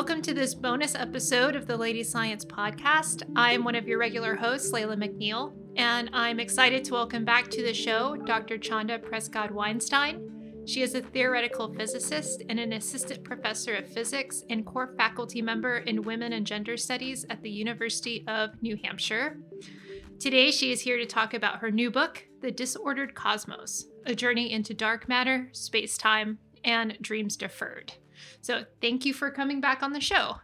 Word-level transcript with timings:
Welcome 0.00 0.22
to 0.22 0.32
this 0.32 0.54
bonus 0.54 0.94
episode 0.94 1.54
of 1.54 1.66
the 1.66 1.76
Lady 1.76 2.02
Science 2.02 2.42
Podcast. 2.42 3.22
I'm 3.36 3.64
one 3.64 3.74
of 3.74 3.86
your 3.86 3.98
regular 3.98 4.34
hosts, 4.34 4.72
Leila 4.72 4.96
McNeill, 4.96 5.52
and 5.76 6.08
I'm 6.14 6.40
excited 6.40 6.84
to 6.84 6.94
welcome 6.94 7.22
back 7.22 7.50
to 7.50 7.62
the 7.62 7.74
show 7.74 8.16
Dr. 8.16 8.56
Chanda 8.56 8.98
Prescod 8.98 9.50
Weinstein. 9.50 10.62
She 10.64 10.80
is 10.80 10.94
a 10.94 11.02
theoretical 11.02 11.74
physicist 11.74 12.42
and 12.48 12.58
an 12.58 12.72
assistant 12.72 13.24
professor 13.24 13.74
of 13.74 13.92
physics 13.92 14.42
and 14.48 14.64
core 14.64 14.94
faculty 14.96 15.42
member 15.42 15.80
in 15.80 16.00
women 16.00 16.32
and 16.32 16.46
gender 16.46 16.78
studies 16.78 17.26
at 17.28 17.42
the 17.42 17.50
University 17.50 18.24
of 18.26 18.52
New 18.62 18.78
Hampshire. 18.82 19.36
Today, 20.18 20.50
she 20.50 20.72
is 20.72 20.80
here 20.80 20.96
to 20.96 21.04
talk 21.04 21.34
about 21.34 21.58
her 21.58 21.70
new 21.70 21.90
book, 21.90 22.24
The 22.40 22.50
Disordered 22.50 23.14
Cosmos 23.14 23.84
A 24.06 24.14
Journey 24.14 24.50
into 24.50 24.72
Dark 24.72 25.10
Matter, 25.10 25.50
Space 25.52 25.98
Time, 25.98 26.38
and 26.64 26.96
Dreams 27.02 27.36
Deferred. 27.36 27.92
So 28.40 28.64
thank 28.80 29.04
you 29.04 29.14
for 29.14 29.30
coming 29.30 29.60
back 29.60 29.82
on 29.82 29.92
the 29.92 30.00
show. 30.00 30.36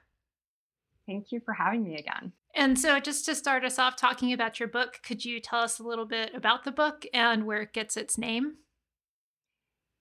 Thank 1.06 1.30
you 1.30 1.40
for 1.44 1.54
having 1.54 1.84
me 1.84 1.96
again. 1.96 2.32
And 2.54 2.78
so, 2.78 2.98
just 3.00 3.26
to 3.26 3.34
start 3.34 3.64
us 3.64 3.78
off 3.78 3.96
talking 3.96 4.32
about 4.32 4.58
your 4.58 4.68
book, 4.68 5.00
could 5.06 5.24
you 5.24 5.40
tell 5.40 5.60
us 5.60 5.78
a 5.78 5.82
little 5.82 6.06
bit 6.06 6.34
about 6.34 6.64
the 6.64 6.72
book 6.72 7.04
and 7.12 7.44
where 7.44 7.60
it 7.60 7.74
gets 7.74 7.96
its 7.96 8.16
name? 8.16 8.56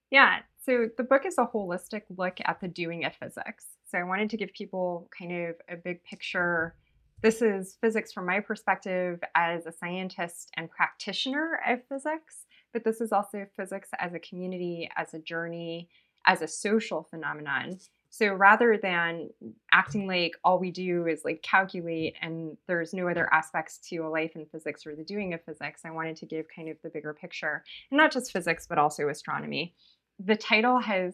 Yeah, 0.09 0.39
so 0.65 0.87
the 0.95 1.03
book 1.03 1.25
is 1.25 1.37
a 1.37 1.45
holistic 1.45 2.03
look 2.15 2.37
at 2.45 2.61
the 2.61 2.69
doing 2.69 3.03
of 3.03 3.13
physics. 3.13 3.65
So, 3.91 3.97
I 3.97 4.03
wanted 4.03 4.29
to 4.29 4.37
give 4.37 4.53
people 4.53 5.09
kind 5.17 5.49
of 5.49 5.55
a 5.69 5.75
big 5.75 6.01
picture. 6.05 6.75
This 7.21 7.41
is 7.41 7.77
physics 7.81 8.13
from 8.13 8.25
my 8.25 8.39
perspective 8.39 9.19
as 9.35 9.65
a 9.65 9.73
scientist 9.73 10.49
and 10.55 10.71
practitioner 10.71 11.59
of 11.67 11.81
physics, 11.89 12.45
but 12.71 12.85
this 12.85 13.01
is 13.01 13.11
also 13.11 13.45
physics 13.57 13.89
as 13.99 14.13
a 14.13 14.19
community, 14.19 14.89
as 14.95 15.13
a 15.13 15.19
journey, 15.19 15.89
as 16.25 16.41
a 16.41 16.47
social 16.47 17.07
phenomenon. 17.09 17.79
So 18.09 18.33
rather 18.33 18.79
than 18.81 19.29
acting 19.73 20.07
like 20.07 20.37
all 20.43 20.57
we 20.57 20.71
do 20.71 21.05
is 21.05 21.25
like 21.25 21.41
calculate 21.41 22.15
and 22.21 22.55
there's 22.65 22.93
no 22.93 23.09
other 23.09 23.27
aspects 23.33 23.77
to 23.89 23.97
a 23.97 24.09
life 24.09 24.31
in 24.35 24.45
physics 24.45 24.87
or 24.87 24.95
the 24.95 25.03
doing 25.03 25.33
of 25.33 25.43
physics, 25.43 25.81
I 25.83 25.91
wanted 25.91 26.15
to 26.17 26.25
give 26.25 26.45
kind 26.53 26.69
of 26.69 26.77
the 26.81 26.89
bigger 26.89 27.13
picture. 27.13 27.63
And 27.91 27.97
not 27.97 28.13
just 28.13 28.31
physics, 28.31 28.67
but 28.67 28.77
also 28.77 29.09
astronomy. 29.09 29.75
The 30.17 30.37
title 30.37 30.79
has 30.79 31.13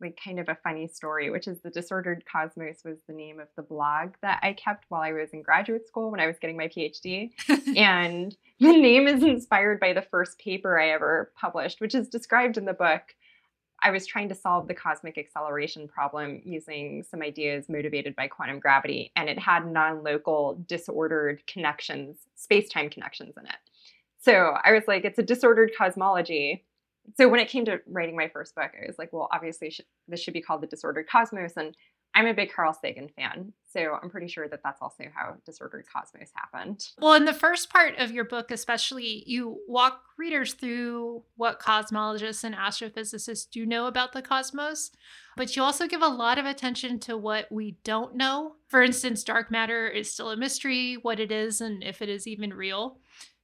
like 0.00 0.18
kind 0.22 0.38
of 0.38 0.48
a 0.48 0.56
funny 0.62 0.88
story, 0.88 1.30
which 1.30 1.48
is 1.48 1.60
the 1.60 1.70
Disordered 1.70 2.24
Cosmos 2.30 2.82
was 2.84 2.98
the 3.06 3.12
name 3.12 3.40
of 3.40 3.48
the 3.56 3.62
blog 3.62 4.14
that 4.22 4.38
I 4.42 4.52
kept 4.52 4.86
while 4.88 5.02
I 5.02 5.12
was 5.12 5.30
in 5.30 5.42
graduate 5.42 5.86
school 5.86 6.10
when 6.10 6.20
I 6.20 6.26
was 6.26 6.38
getting 6.38 6.56
my 6.56 6.68
PhD. 6.68 7.30
and 7.76 8.34
the 8.60 8.72
name 8.72 9.06
is 9.08 9.22
inspired 9.22 9.80
by 9.80 9.92
the 9.92 10.02
first 10.02 10.38
paper 10.38 10.80
I 10.80 10.90
ever 10.90 11.32
published, 11.38 11.80
which 11.80 11.94
is 11.94 12.08
described 12.08 12.56
in 12.56 12.64
the 12.64 12.72
book 12.72 13.02
I 13.82 13.90
was 13.90 14.06
trying 14.06 14.28
to 14.30 14.34
solve 14.34 14.66
the 14.66 14.74
cosmic 14.74 15.18
acceleration 15.18 15.86
problem 15.86 16.40
using 16.44 17.04
some 17.08 17.22
ideas 17.22 17.68
motivated 17.68 18.16
by 18.16 18.26
quantum 18.26 18.58
gravity, 18.58 19.12
and 19.14 19.28
it 19.28 19.38
had 19.38 19.66
non 19.66 20.02
local, 20.02 20.62
disordered 20.66 21.46
connections, 21.46 22.16
space 22.34 22.68
time 22.68 22.90
connections 22.90 23.34
in 23.36 23.46
it. 23.46 23.56
So 24.20 24.56
I 24.64 24.72
was 24.72 24.82
like, 24.88 25.04
it's 25.04 25.18
a 25.18 25.22
disordered 25.22 25.72
cosmology. 25.78 26.64
So 27.16 27.28
when 27.28 27.40
it 27.40 27.48
came 27.48 27.64
to 27.66 27.80
writing 27.86 28.16
my 28.16 28.28
first 28.28 28.54
book, 28.54 28.70
I 28.82 28.86
was 28.86 28.98
like, 28.98 29.12
well, 29.12 29.28
obviously, 29.32 29.74
this 30.08 30.20
should 30.20 30.34
be 30.34 30.42
called 30.42 30.60
The 30.60 30.66
Disordered 30.66 31.08
Cosmos. 31.08 31.52
And 31.56 31.74
I'm 32.18 32.26
a 32.26 32.34
big 32.34 32.52
Carl 32.52 32.74
Sagan 32.74 33.08
fan, 33.14 33.52
so 33.72 33.96
I'm 34.02 34.10
pretty 34.10 34.26
sure 34.26 34.48
that 34.48 34.60
that's 34.64 34.82
also 34.82 35.04
how 35.14 35.36
Disordered 35.46 35.84
Cosmos 35.86 36.32
happened. 36.34 36.84
Well, 37.00 37.14
in 37.14 37.26
the 37.26 37.32
first 37.32 37.70
part 37.70 37.96
of 37.96 38.10
your 38.10 38.24
book, 38.24 38.50
especially, 38.50 39.22
you 39.24 39.60
walk 39.68 40.02
readers 40.18 40.54
through 40.54 41.22
what 41.36 41.60
cosmologists 41.60 42.42
and 42.42 42.56
astrophysicists 42.56 43.48
do 43.48 43.64
know 43.64 43.86
about 43.86 44.14
the 44.14 44.20
cosmos, 44.20 44.90
but 45.36 45.54
you 45.54 45.62
also 45.62 45.86
give 45.86 46.02
a 46.02 46.08
lot 46.08 46.38
of 46.38 46.44
attention 46.44 46.98
to 46.98 47.16
what 47.16 47.52
we 47.52 47.76
don't 47.84 48.16
know. 48.16 48.56
For 48.66 48.82
instance, 48.82 49.22
dark 49.22 49.52
matter 49.52 49.86
is 49.86 50.12
still 50.12 50.32
a 50.32 50.36
mystery, 50.36 50.94
what 50.94 51.20
it 51.20 51.30
is, 51.30 51.60
and 51.60 51.84
if 51.84 52.02
it 52.02 52.08
is 52.08 52.26
even 52.26 52.52
real. 52.52 52.98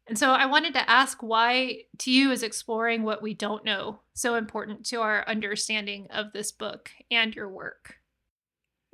And 0.09 0.19
so 0.19 0.33
I 0.33 0.47
wanted 0.47 0.75
to 0.75 0.91
ask 0.91 1.23
why, 1.23 1.83
to 1.99 2.11
you, 2.11 2.33
is 2.33 2.43
exploring 2.43 3.05
what 3.05 3.23
we 3.23 3.35
don't 3.35 3.65
know 3.65 4.01
so 4.15 4.35
important 4.35 4.85
to 4.87 5.01
our 5.01 5.25
understanding 5.29 6.09
of 6.11 6.33
this 6.33 6.51
book 6.51 6.91
and 7.09 7.37
your 7.37 7.49
work? 7.49 7.99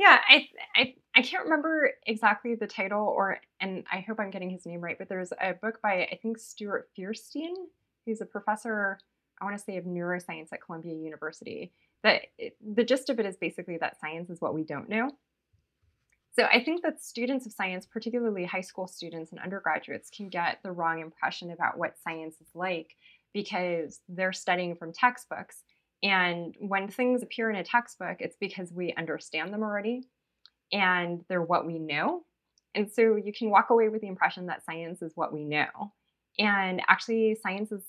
Yeah, 0.00 0.18
I, 0.26 0.48
I 0.74 0.94
I 1.14 1.20
can't 1.20 1.44
remember 1.44 1.90
exactly 2.06 2.54
the 2.54 2.66
title 2.66 3.06
or 3.06 3.38
and 3.60 3.84
I 3.92 4.00
hope 4.00 4.18
I'm 4.18 4.30
getting 4.30 4.48
his 4.48 4.64
name 4.64 4.80
right, 4.80 4.96
but 4.96 5.10
there's 5.10 5.30
a 5.38 5.52
book 5.52 5.82
by 5.82 6.08
I 6.10 6.18
think 6.22 6.38
Stuart 6.38 6.88
Firestein, 6.98 7.52
who's 8.06 8.22
a 8.22 8.24
professor, 8.24 8.98
I 9.42 9.44
want 9.44 9.58
to 9.58 9.62
say 9.62 9.76
of 9.76 9.84
neuroscience 9.84 10.54
at 10.54 10.64
Columbia 10.64 10.94
University. 10.94 11.70
That 12.02 12.22
the 12.66 12.82
gist 12.82 13.10
of 13.10 13.20
it 13.20 13.26
is 13.26 13.36
basically 13.36 13.76
that 13.76 14.00
science 14.00 14.30
is 14.30 14.40
what 14.40 14.54
we 14.54 14.64
don't 14.64 14.88
know. 14.88 15.10
So 16.34 16.44
I 16.44 16.64
think 16.64 16.82
that 16.82 17.04
students 17.04 17.44
of 17.44 17.52
science, 17.52 17.84
particularly 17.84 18.46
high 18.46 18.62
school 18.62 18.86
students 18.86 19.32
and 19.32 19.40
undergraduates, 19.40 20.08
can 20.08 20.30
get 20.30 20.60
the 20.62 20.72
wrong 20.72 21.00
impression 21.00 21.50
about 21.50 21.76
what 21.76 21.98
science 22.02 22.36
is 22.40 22.48
like 22.54 22.96
because 23.34 24.00
they're 24.08 24.32
studying 24.32 24.76
from 24.76 24.94
textbooks 24.94 25.62
and 26.02 26.54
when 26.58 26.88
things 26.88 27.22
appear 27.22 27.50
in 27.50 27.56
a 27.56 27.64
textbook, 27.64 28.16
it's 28.20 28.36
because 28.40 28.72
we 28.72 28.94
understand 28.96 29.52
them 29.52 29.62
already 29.62 30.08
and 30.72 31.24
they're 31.28 31.42
what 31.42 31.66
we 31.66 31.78
know. 31.78 32.22
And 32.74 32.90
so 32.90 33.16
you 33.16 33.32
can 33.32 33.50
walk 33.50 33.70
away 33.70 33.88
with 33.88 34.00
the 34.00 34.06
impression 34.06 34.46
that 34.46 34.64
science 34.64 35.02
is 35.02 35.12
what 35.14 35.32
we 35.32 35.44
know. 35.44 35.92
And 36.38 36.80
actually, 36.88 37.36
science 37.42 37.72
is, 37.72 37.82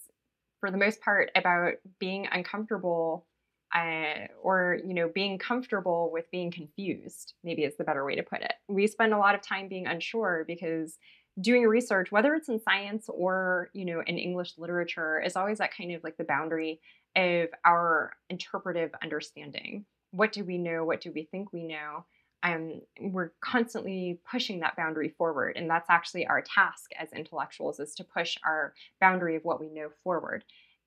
for 0.60 0.72
the 0.72 0.78
most 0.78 1.00
part, 1.02 1.32
about 1.36 1.74
being 2.00 2.28
uncomfortable 2.32 3.28
uh, 3.74 4.28
or 4.42 4.80
you 4.86 4.94
know 4.94 5.10
being 5.14 5.38
comfortable 5.38 6.10
with 6.12 6.30
being 6.30 6.52
confused 6.52 7.36
maybe 7.44 7.64
is 7.64 7.78
the 7.78 7.84
better 7.84 8.04
way 8.04 8.16
to 8.16 8.24
put 8.24 8.42
it 8.42 8.52
we 8.68 8.86
spend 8.86 9.14
a 9.14 9.18
lot 9.18 9.34
of 9.34 9.42
time 9.42 9.70
being 9.70 9.88
unsure 9.88 10.44
because 10.46 10.98
doing 11.40 11.64
research 11.64 12.12
whether 12.12 12.36
it's 12.36 12.50
in 12.50 12.60
science 12.60 13.06
or 13.08 13.70
you 13.74 13.86
know 13.86 14.04
in 14.06 14.18
english 14.18 14.56
literature 14.58 15.22
is 15.22 15.38
always 15.38 15.60
that 15.60 15.76
kind 15.76 15.94
of 15.94 16.04
like 16.04 16.18
the 16.18 16.24
boundary 16.26 16.82
of 17.16 17.50
our 17.66 18.14
interpretive 18.30 18.92
understanding. 19.02 19.86
What 20.12 20.32
do 20.32 20.44
we 20.44 20.58
know? 20.58 20.84
What 20.84 21.02
do 21.02 21.12
we 21.14 21.24
think 21.24 21.52
we 21.52 21.64
know? 21.64 22.06
Um, 22.44 22.82
we're 23.00 23.34
constantly 23.42 24.20
pushing 24.30 24.62
that 24.62 24.76
boundary 24.76 25.10
forward. 25.18 25.58
And 25.58 25.70
that's 25.70 25.90
actually 25.90 26.26
our 26.26 26.42
task 26.42 26.92
as 27.00 27.12
intellectuals 27.14 27.80
is 27.80 27.94
to 27.96 28.04
push 28.04 28.38
our 28.44 28.74
boundary 29.00 29.36
of 29.36 29.44
what 29.44 29.60
we 29.60 29.70
know 29.70 29.90
forward. 30.04 30.44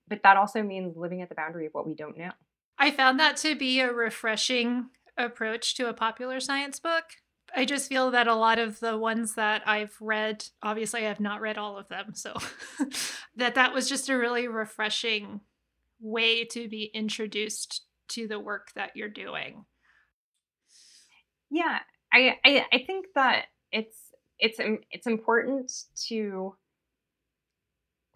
But 0.07 0.21
that 0.23 0.37
also 0.37 0.61
means 0.61 0.97
living 0.97 1.21
at 1.21 1.29
the 1.29 1.35
boundary 1.35 1.65
of 1.65 1.73
what 1.73 1.87
we 1.87 1.95
don't 1.95 2.17
know. 2.17 2.31
I 2.77 2.91
found 2.91 3.19
that 3.19 3.37
to 3.37 3.55
be 3.55 3.79
a 3.79 3.91
refreshing 3.91 4.87
approach 5.17 5.75
to 5.75 5.87
a 5.87 5.93
popular 5.93 6.39
science 6.39 6.79
book. 6.79 7.03
I 7.55 7.63
just 7.63 7.87
feel 7.87 8.11
that 8.11 8.27
a 8.27 8.35
lot 8.35 8.59
of 8.59 8.81
the 8.81 8.97
ones 8.97 9.35
that 9.35 9.65
I've 9.65 9.95
read, 10.01 10.45
obviously 10.61 11.05
I 11.05 11.09
have 11.09 11.21
not 11.21 11.39
read 11.39 11.57
all 11.57 11.77
of 11.77 11.87
them, 11.87 12.13
so 12.13 12.33
that 13.37 13.55
that 13.55 13.73
was 13.73 13.87
just 13.87 14.09
a 14.09 14.17
really 14.17 14.47
refreshing 14.47 15.39
way 15.99 16.45
to 16.45 16.67
be 16.67 16.91
introduced 16.93 17.85
to 18.09 18.27
the 18.27 18.39
work 18.39 18.69
that 18.75 18.91
you're 18.95 19.09
doing. 19.09 19.65
Yeah 21.49 21.79
i 22.15 22.37
i, 22.43 22.65
I 22.71 22.83
think 22.85 23.07
that 23.15 23.45
it's 23.71 23.97
it's 24.39 24.59
it's 24.91 25.07
important 25.07 25.71
to 26.07 26.55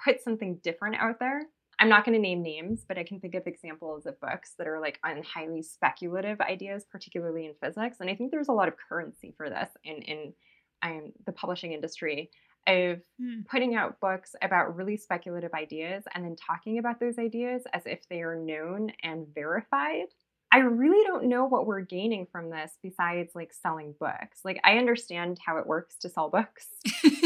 put 0.04 0.22
something 0.22 0.60
different 0.64 0.96
out 0.96 1.20
there. 1.20 1.42
I'm 1.78 1.90
not 1.90 2.06
going 2.06 2.16
to 2.16 2.22
name 2.22 2.42
names 2.42 2.84
but 2.88 2.98
i 2.98 3.04
can 3.04 3.22
think 3.22 3.36
of 3.36 3.48
examples 3.48 4.06
of 4.06 4.20
books 4.20 4.54
that 4.58 4.68
are 4.68 4.82
like 4.82 5.00
on 5.04 5.24
highly 5.24 5.62
speculative 5.62 6.42
ideas 6.42 6.86
particularly 6.92 7.46
in 7.46 7.54
physics 7.62 7.98
and 8.02 8.10
i 8.10 8.16
think 8.16 8.32
there's 8.32 8.50
a 8.50 8.54
lot 8.54 8.68
of 8.68 8.74
currency 8.90 9.34
for 9.38 9.50
this 9.50 9.70
in 9.86 10.02
in 10.02 10.34
um, 10.82 11.12
the 11.26 11.32
publishing 11.32 11.74
industry 11.74 12.30
of 12.68 13.02
mm. 13.22 13.46
putting 13.48 13.76
out 13.76 14.00
books 14.00 14.36
about 14.42 14.76
really 14.76 14.98
speculative 14.98 15.54
ideas 15.54 16.04
and 16.14 16.24
then 16.24 16.36
talking 16.36 16.78
about 16.78 17.00
those 17.00 17.18
ideas 17.18 17.64
as 17.74 17.84
if 17.86 18.08
they 18.10 18.22
are 18.22 18.36
known 18.36 18.92
and 19.04 19.28
verified. 19.34 20.08
I 20.52 20.60
really 20.60 21.06
don't 21.06 21.26
know 21.26 21.46
what 21.46 21.68
we're 21.68 21.82
gaining 21.82 22.26
from 22.32 22.50
this 22.50 22.72
besides 22.82 23.36
like 23.36 23.54
selling 23.54 23.94
books. 24.00 24.40
Like, 24.44 24.60
I 24.64 24.78
understand 24.78 25.40
how 25.46 25.58
it 25.58 25.68
works 25.68 25.96
to 25.98 26.10
sell 26.10 26.30
books. 26.30 26.68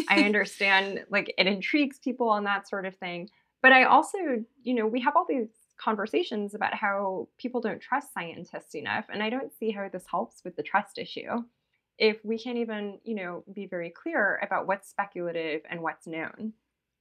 I 0.10 0.24
understand, 0.26 1.06
like, 1.10 1.34
it 1.38 1.48
intrigues 1.48 2.00
people 2.00 2.34
and 2.34 2.46
that 2.46 2.68
sort 2.68 2.86
of 2.86 2.96
thing. 2.96 3.30
But 3.62 3.72
I 3.72 3.86
also, 3.86 4.18
you 4.62 4.74
know, 4.74 4.86
we 4.86 5.00
have 5.02 5.16
all 5.16 5.26
these 5.28 5.48
conversations 5.78 6.54
about 6.54 6.74
how 6.74 7.30
people 7.38 7.62
don't 7.62 7.82
trust 7.82 8.14
scientists 8.14 8.76
enough. 8.76 9.06
And 9.12 9.24
I 9.24 9.30
don't 9.30 9.54
see 9.58 9.72
how 9.72 9.88
this 9.88 10.06
helps 10.10 10.44
with 10.44 10.58
the 10.58 10.64
trust 10.64 10.98
issue 10.98 11.44
if 11.98 12.18
we 12.24 12.40
can't 12.40 12.58
even, 12.58 13.00
you 13.04 13.16
know, 13.16 13.44
be 13.54 13.66
very 13.66 13.90
clear 13.90 14.40
about 14.42 14.68
what's 14.68 14.90
speculative 14.90 15.62
and 15.70 15.82
what's 15.82 16.08
known. 16.08 16.54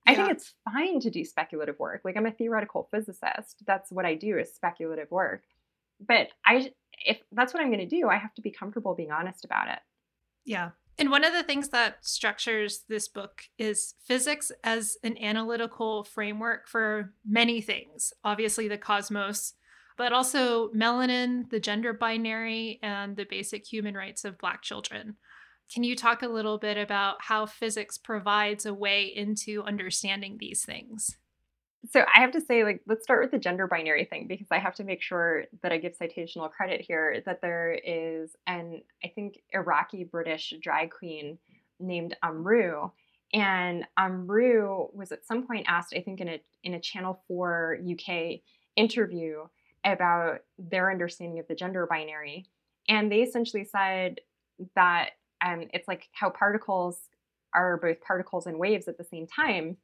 Yeah. 0.06 0.12
I 0.12 0.14
think 0.14 0.30
it's 0.30 0.54
fine 0.64 1.00
to 1.00 1.10
do 1.10 1.24
speculative 1.24 1.78
work. 1.78 2.02
Like 2.04 2.16
I'm 2.16 2.26
a 2.26 2.32
theoretical 2.32 2.88
physicist. 2.90 3.62
That's 3.66 3.90
what 3.92 4.04
I 4.04 4.14
do 4.14 4.38
is 4.38 4.54
speculative 4.54 5.10
work. 5.10 5.42
But 6.04 6.28
I 6.44 6.72
if 7.04 7.20
that's 7.32 7.54
what 7.54 7.62
I'm 7.62 7.70
going 7.70 7.86
to 7.88 7.96
do, 7.96 8.08
I 8.08 8.16
have 8.16 8.34
to 8.34 8.42
be 8.42 8.50
comfortable 8.50 8.94
being 8.94 9.10
honest 9.10 9.44
about 9.44 9.68
it. 9.68 9.78
Yeah. 10.44 10.70
And 10.98 11.10
one 11.10 11.24
of 11.24 11.32
the 11.32 11.42
things 11.42 11.70
that 11.70 12.04
structures 12.04 12.84
this 12.88 13.08
book 13.08 13.44
is 13.58 13.94
physics 14.04 14.52
as 14.62 14.98
an 15.02 15.16
analytical 15.18 16.04
framework 16.04 16.68
for 16.68 17.14
many 17.26 17.60
things. 17.60 18.12
Obviously, 18.24 18.68
the 18.68 18.78
cosmos, 18.78 19.54
but 19.96 20.12
also 20.12 20.68
melanin, 20.70 21.48
the 21.50 21.60
gender 21.60 21.92
binary, 21.92 22.78
and 22.82 23.16
the 23.16 23.24
basic 23.24 23.66
human 23.66 23.94
rights 23.94 24.24
of 24.24 24.38
Black 24.38 24.62
children. 24.62 25.16
Can 25.72 25.84
you 25.84 25.96
talk 25.96 26.22
a 26.22 26.28
little 26.28 26.58
bit 26.58 26.76
about 26.76 27.16
how 27.20 27.46
physics 27.46 27.96
provides 27.96 28.66
a 28.66 28.74
way 28.74 29.04
into 29.04 29.62
understanding 29.62 30.36
these 30.38 30.64
things? 30.64 31.16
So 31.90 32.04
I 32.14 32.20
have 32.20 32.30
to 32.32 32.40
say, 32.40 32.62
like, 32.62 32.80
let's 32.86 33.02
start 33.02 33.22
with 33.22 33.32
the 33.32 33.38
gender 33.38 33.66
binary 33.66 34.04
thing 34.04 34.28
because 34.28 34.46
I 34.50 34.58
have 34.58 34.74
to 34.76 34.84
make 34.84 35.02
sure 35.02 35.44
that 35.62 35.72
I 35.72 35.78
give 35.78 35.98
citational 35.98 36.50
credit 36.50 36.80
here 36.80 37.22
that 37.26 37.40
there 37.40 37.72
is 37.72 38.36
an, 38.46 38.82
I 39.02 39.08
think, 39.08 39.38
Iraqi 39.52 40.04
British 40.04 40.54
drag 40.62 40.90
queen 40.90 41.38
named 41.80 42.16
Amrou. 42.22 42.92
And 43.32 43.84
Amrou 43.98 44.94
was 44.94 45.10
at 45.10 45.26
some 45.26 45.46
point 45.46 45.66
asked, 45.68 45.94
I 45.96 46.02
think, 46.02 46.20
in 46.20 46.28
a 46.28 46.40
in 46.62 46.74
a 46.74 46.80
Channel 46.80 47.20
4 47.26 47.78
UK 47.90 48.40
interview 48.76 49.44
about 49.84 50.40
their 50.58 50.90
understanding 50.90 51.38
of 51.38 51.48
the 51.48 51.54
gender 51.54 51.86
binary. 51.86 52.46
And 52.88 53.10
they 53.10 53.22
essentially 53.22 53.64
said 53.64 54.20
that 54.76 55.10
um, 55.44 55.68
it's 55.72 55.88
like 55.88 56.08
how 56.12 56.30
particles 56.30 56.98
are 57.54 57.76
both 57.76 58.00
particles 58.00 58.46
and 58.46 58.58
waves 58.58 58.88
at 58.88 58.98
the 58.98 59.04
same 59.04 59.26
time 59.26 59.76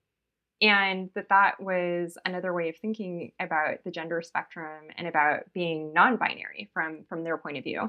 and 0.60 1.10
that 1.14 1.28
that 1.28 1.60
was 1.60 2.18
another 2.24 2.52
way 2.52 2.68
of 2.68 2.76
thinking 2.76 3.32
about 3.38 3.84
the 3.84 3.90
gender 3.90 4.22
spectrum 4.22 4.84
and 4.96 5.06
about 5.06 5.52
being 5.52 5.92
non-binary 5.92 6.70
from 6.72 7.04
from 7.08 7.24
their 7.24 7.36
point 7.36 7.58
of 7.58 7.64
view 7.64 7.88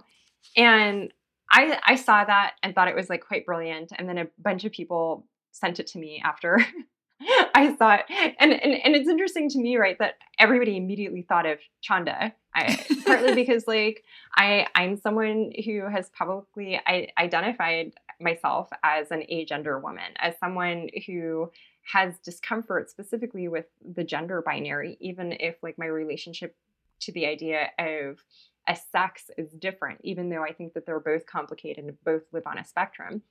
and 0.55 1.13
i 1.51 1.79
i 1.85 1.95
saw 1.95 2.23
that 2.23 2.55
and 2.61 2.75
thought 2.75 2.87
it 2.87 2.95
was 2.95 3.09
like 3.09 3.25
quite 3.25 3.45
brilliant 3.45 3.91
and 3.97 4.07
then 4.07 4.17
a 4.17 4.27
bunch 4.37 4.65
of 4.65 4.71
people 4.71 5.25
sent 5.51 5.79
it 5.79 5.87
to 5.87 5.99
me 5.99 6.21
after 6.23 6.63
i 7.55 7.75
saw 7.77 7.95
it 7.95 8.05
and, 8.39 8.53
and 8.53 8.73
and 8.73 8.95
it's 8.95 9.09
interesting 9.09 9.49
to 9.49 9.59
me 9.59 9.77
right 9.77 9.97
that 9.99 10.15
everybody 10.37 10.77
immediately 10.77 11.21
thought 11.21 11.45
of 11.45 11.59
chanda 11.81 12.33
I, 12.55 12.83
partly 13.05 13.35
because 13.35 13.67
like 13.67 14.03
i 14.35 14.67
i'm 14.75 14.97
someone 14.97 15.51
who 15.65 15.81
has 15.89 16.09
publicly 16.09 16.79
I, 16.85 17.09
identified 17.17 17.93
myself 18.21 18.69
as 18.83 19.11
an 19.11 19.23
agender 19.31 19.81
woman 19.81 20.11
as 20.19 20.37
someone 20.39 20.89
who 21.05 21.51
has 21.91 22.19
discomfort 22.19 22.89
specifically 22.89 23.47
with 23.47 23.65
the 23.95 24.03
gender 24.03 24.41
binary, 24.41 24.97
even 24.99 25.33
if 25.39 25.55
like 25.63 25.77
my 25.77 25.87
relationship 25.87 26.55
to 27.01 27.11
the 27.11 27.25
idea 27.25 27.69
of 27.79 28.23
a 28.67 28.75
sex 28.75 29.31
is 29.37 29.51
different, 29.53 29.99
even 30.03 30.29
though 30.29 30.43
I 30.43 30.53
think 30.53 30.73
that 30.73 30.85
they're 30.85 30.99
both 30.99 31.25
complicated 31.25 31.83
and 31.83 32.03
both 32.03 32.21
live 32.31 32.45
on 32.45 32.59
a 32.59 32.65
spectrum. 32.65 33.23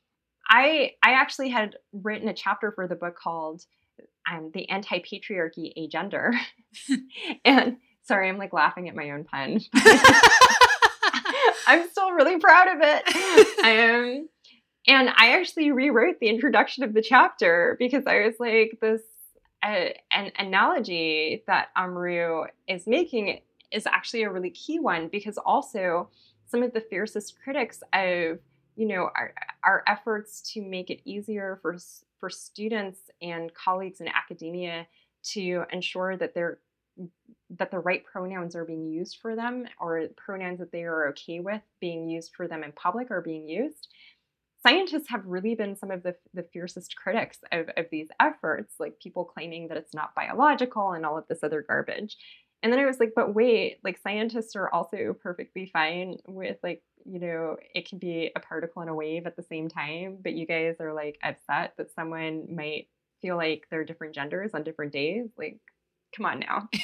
I 0.48 0.92
I 1.02 1.12
actually 1.12 1.50
had 1.50 1.76
written 1.92 2.28
a 2.28 2.34
chapter 2.34 2.72
for 2.72 2.88
the 2.88 2.94
book 2.94 3.16
called 3.16 3.64
um, 4.30 4.50
"The 4.54 4.68
Anti-Patriarchy 4.68 5.72
Agender," 5.76 6.34
and 7.44 7.76
sorry, 8.02 8.28
I'm 8.28 8.38
like 8.38 8.52
laughing 8.52 8.88
at 8.88 8.94
my 8.94 9.10
own 9.10 9.24
pun. 9.24 9.60
I'm 11.66 11.88
still 11.90 12.12
really 12.12 12.38
proud 12.38 12.68
of 12.68 12.78
it. 12.80 13.08
Um, 13.58 14.28
and 14.86 15.10
I 15.16 15.38
actually 15.38 15.70
rewrote 15.70 16.18
the 16.20 16.28
introduction 16.28 16.82
of 16.82 16.94
the 16.94 17.02
chapter 17.02 17.76
because 17.78 18.06
I 18.06 18.20
was 18.20 18.36
like, 18.40 18.78
this 18.80 19.02
uh, 19.62 19.90
an 20.12 20.32
analogy 20.38 21.42
that 21.46 21.68
Amrou 21.76 22.46
is 22.66 22.86
making 22.86 23.40
is 23.70 23.86
actually 23.86 24.22
a 24.22 24.30
really 24.30 24.50
key 24.50 24.78
one 24.78 25.08
because 25.08 25.36
also 25.36 26.08
some 26.46 26.62
of 26.62 26.72
the 26.72 26.80
fiercest 26.80 27.34
critics 27.42 27.82
of 27.92 28.38
you 28.78 28.86
know 28.86 29.10
our, 29.16 29.34
our 29.64 29.82
efforts 29.86 30.40
to 30.52 30.62
make 30.62 30.88
it 30.88 31.00
easier 31.04 31.58
for 31.60 31.76
for 32.20 32.30
students 32.30 33.00
and 33.20 33.52
colleagues 33.54 34.00
in 34.00 34.08
academia 34.08 34.86
to 35.22 35.64
ensure 35.72 36.16
that 36.16 36.34
they're 36.34 36.58
that 37.50 37.70
the 37.70 37.78
right 37.78 38.04
pronouns 38.04 38.56
are 38.56 38.64
being 38.64 38.88
used 38.88 39.18
for 39.20 39.36
them 39.36 39.66
or 39.80 40.06
pronouns 40.16 40.58
that 40.58 40.72
they 40.72 40.82
are 40.82 41.08
okay 41.08 41.40
with 41.40 41.62
being 41.80 42.08
used 42.08 42.32
for 42.36 42.48
them 42.48 42.62
in 42.62 42.72
public 42.72 43.10
are 43.10 43.20
being 43.20 43.48
used 43.48 43.88
scientists 44.66 45.08
have 45.08 45.24
really 45.24 45.54
been 45.54 45.76
some 45.76 45.90
of 45.90 46.02
the, 46.02 46.14
the 46.34 46.42
fiercest 46.52 46.96
critics 46.96 47.38
of, 47.52 47.68
of 47.76 47.86
these 47.90 48.08
efforts, 48.20 48.74
like 48.78 48.98
people 49.00 49.24
claiming 49.24 49.68
that 49.68 49.76
it's 49.76 49.94
not 49.94 50.14
biological 50.14 50.92
and 50.92 51.06
all 51.06 51.16
of 51.16 51.26
this 51.28 51.42
other 51.42 51.64
garbage. 51.66 52.16
And 52.62 52.72
then 52.72 52.80
I 52.80 52.86
was 52.86 52.98
like, 52.98 53.12
but 53.14 53.34
wait, 53.34 53.78
like 53.84 54.00
scientists 54.02 54.56
are 54.56 54.68
also 54.70 55.14
perfectly 55.22 55.70
fine 55.72 56.16
with 56.26 56.56
like, 56.62 56.82
you 57.08 57.18
know, 57.18 57.56
it 57.74 57.88
can 57.88 57.98
be 57.98 58.30
a 58.34 58.40
particle 58.40 58.82
and 58.82 58.90
a 58.90 58.94
wave 58.94 59.26
at 59.26 59.36
the 59.36 59.42
same 59.42 59.68
time, 59.68 60.18
but 60.22 60.34
you 60.34 60.46
guys 60.46 60.76
are 60.80 60.92
like 60.92 61.18
upset 61.22 61.74
that 61.78 61.94
someone 61.94 62.54
might 62.54 62.88
feel 63.22 63.36
like 63.36 63.66
they're 63.70 63.84
different 63.84 64.14
genders 64.14 64.50
on 64.54 64.62
different 64.62 64.92
days. 64.92 65.28
Like, 65.36 65.58
come 66.14 66.26
on 66.26 66.40
now. 66.40 66.68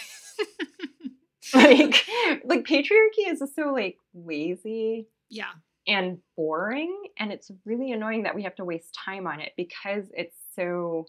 like 1.55 2.07
like 2.45 2.65
patriarchy 2.67 3.29
is 3.29 3.41
just 3.41 3.55
so 3.55 3.73
like 3.73 3.99
lazy. 4.15 5.09
Yeah 5.29 5.53
and 5.87 6.19
boring. 6.37 6.97
And 7.19 7.33
it's 7.33 7.51
really 7.65 7.93
annoying 7.93 8.23
that 8.25 8.35
we 8.35 8.43
have 8.45 8.55
to 8.57 8.65
waste 8.65 8.95
time 8.95 9.27
on 9.27 9.41
it 9.41 9.53
because 9.57 10.05
it's 10.17 10.37
so 10.57 11.07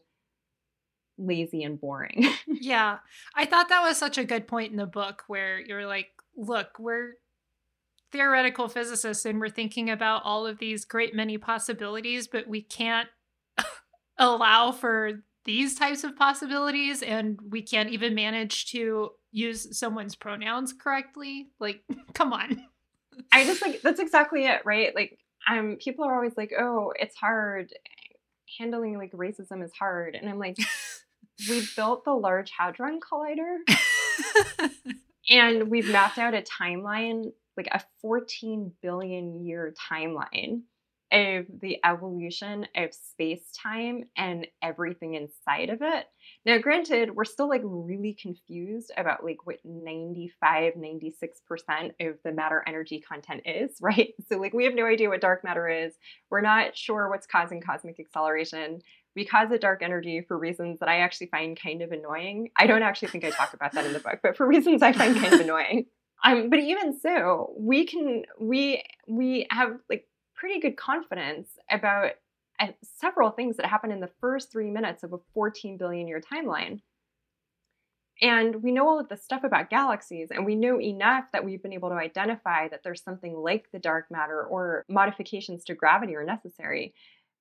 lazy 1.17 1.63
and 1.63 1.79
boring. 1.79 2.25
yeah. 2.47 2.99
I 3.35 3.45
thought 3.45 3.69
that 3.69 3.83
was 3.83 3.97
such 3.97 4.17
a 4.17 4.25
good 4.25 4.47
point 4.47 4.71
in 4.71 4.77
the 4.77 4.85
book 4.85 5.23
where 5.27 5.59
you're 5.59 5.85
like, 5.85 6.09
look, 6.35 6.77
we're 6.79 7.13
theoretical 8.15 8.69
physicists 8.69 9.25
and 9.25 9.41
we're 9.41 9.49
thinking 9.49 9.89
about 9.89 10.21
all 10.23 10.47
of 10.47 10.57
these 10.57 10.85
great 10.85 11.13
many 11.13 11.37
possibilities, 11.37 12.27
but 12.27 12.47
we 12.47 12.61
can't 12.61 13.09
allow 14.17 14.71
for 14.71 15.23
these 15.43 15.75
types 15.75 16.05
of 16.05 16.15
possibilities 16.15 17.03
and 17.03 17.37
we 17.49 17.61
can't 17.61 17.89
even 17.89 18.15
manage 18.15 18.71
to 18.71 19.11
use 19.31 19.77
someone's 19.77 20.15
pronouns 20.15 20.71
correctly. 20.71 21.49
Like, 21.59 21.81
come 22.13 22.31
on. 22.31 22.63
I 23.33 23.43
just 23.43 23.61
like 23.61 23.81
that's 23.81 23.99
exactly 23.99 24.45
it, 24.45 24.61
right? 24.65 24.95
Like 24.95 25.19
um 25.49 25.77
people 25.79 26.05
are 26.05 26.15
always 26.15 26.35
like, 26.35 26.51
"Oh, 26.57 26.93
it's 26.99 27.15
hard. 27.15 27.73
Handling 28.59 28.97
like 28.97 29.11
racism 29.11 29.63
is 29.63 29.71
hard." 29.71 30.15
And 30.15 30.29
I'm 30.29 30.39
like, 30.39 30.57
we 31.49 31.65
built 31.77 32.03
the 32.03 32.13
Large 32.13 32.51
Hadron 32.51 32.99
Collider. 32.99 33.57
and 35.29 35.69
we've 35.69 35.89
mapped 35.89 36.17
out 36.17 36.33
a 36.33 36.41
timeline, 36.41 37.31
like 37.57 37.69
a 37.71 37.81
14 38.01 38.71
billion 38.81 39.45
year 39.45 39.73
timeline 39.91 40.61
of 41.11 41.45
the 41.61 41.77
evolution 41.85 42.67
of 42.75 42.93
space 42.93 43.51
time 43.51 44.03
and 44.17 44.47
everything 44.61 45.13
inside 45.13 45.69
of 45.69 45.81
it. 45.81 46.05
Now, 46.45 46.57
granted, 46.57 47.15
we're 47.15 47.25
still 47.25 47.47
like 47.47 47.61
really 47.63 48.17
confused 48.19 48.91
about 48.97 49.23
like 49.23 49.45
what 49.45 49.57
95, 49.63 50.73
96% 50.73 51.91
of 52.01 52.15
the 52.23 52.31
matter 52.31 52.63
energy 52.67 52.99
content 52.99 53.43
is, 53.45 53.77
right? 53.81 54.13
So, 54.29 54.37
like, 54.37 54.53
we 54.53 54.65
have 54.65 54.75
no 54.75 54.85
idea 54.85 55.09
what 55.09 55.21
dark 55.21 55.43
matter 55.43 55.69
is. 55.69 55.95
We're 56.29 56.41
not 56.41 56.75
sure 56.75 57.09
what's 57.09 57.27
causing 57.27 57.61
cosmic 57.61 57.99
acceleration. 57.99 58.81
We 59.15 59.25
cause 59.25 59.49
it 59.51 59.61
dark 59.61 59.81
energy 59.81 60.25
for 60.27 60.37
reasons 60.37 60.79
that 60.79 60.89
I 60.89 60.99
actually 60.99 61.27
find 61.27 61.57
kind 61.57 61.81
of 61.81 61.93
annoying. 61.93 62.49
I 62.57 62.67
don't 62.67 62.83
actually 62.83 63.07
think 63.07 63.23
I 63.23 63.29
talk 63.29 63.53
about 63.53 63.71
that 63.71 63.85
in 63.85 63.93
the 63.93 63.99
book, 63.99 64.19
but 64.21 64.35
for 64.35 64.45
reasons 64.45 64.81
I 64.81 64.91
find 64.91 65.15
kind 65.15 65.33
of 65.33 65.39
annoying. 65.41 65.85
But 66.23 66.59
even 66.59 66.99
so, 66.99 67.53
we 67.57 67.85
can 67.85 68.23
we 68.39 68.83
we 69.07 69.47
have 69.51 69.77
like 69.89 70.07
pretty 70.35 70.59
good 70.59 70.77
confidence 70.77 71.49
about 71.69 72.11
uh, 72.59 72.67
several 72.83 73.31
things 73.31 73.57
that 73.57 73.65
happen 73.65 73.91
in 73.91 73.99
the 73.99 74.09
first 74.21 74.51
three 74.51 74.69
minutes 74.69 75.03
of 75.03 75.13
a 75.13 75.17
14 75.33 75.77
billion 75.77 76.07
year 76.07 76.21
timeline. 76.21 76.81
And 78.21 78.63
we 78.63 78.71
know 78.71 78.87
all 78.87 78.99
of 78.99 79.09
this 79.09 79.23
stuff 79.23 79.43
about 79.43 79.69
galaxies, 79.69 80.29
and 80.31 80.45
we 80.45 80.55
know 80.55 80.79
enough 80.79 81.25
that 81.33 81.43
we've 81.43 81.61
been 81.61 81.73
able 81.73 81.89
to 81.89 81.95
identify 81.95 82.69
that 82.69 82.81
there's 82.81 83.03
something 83.03 83.33
like 83.33 83.65
the 83.73 83.79
dark 83.79 84.09
matter 84.09 84.41
or 84.43 84.85
modifications 84.87 85.65
to 85.65 85.75
gravity 85.75 86.15
are 86.15 86.23
necessary. 86.23 86.93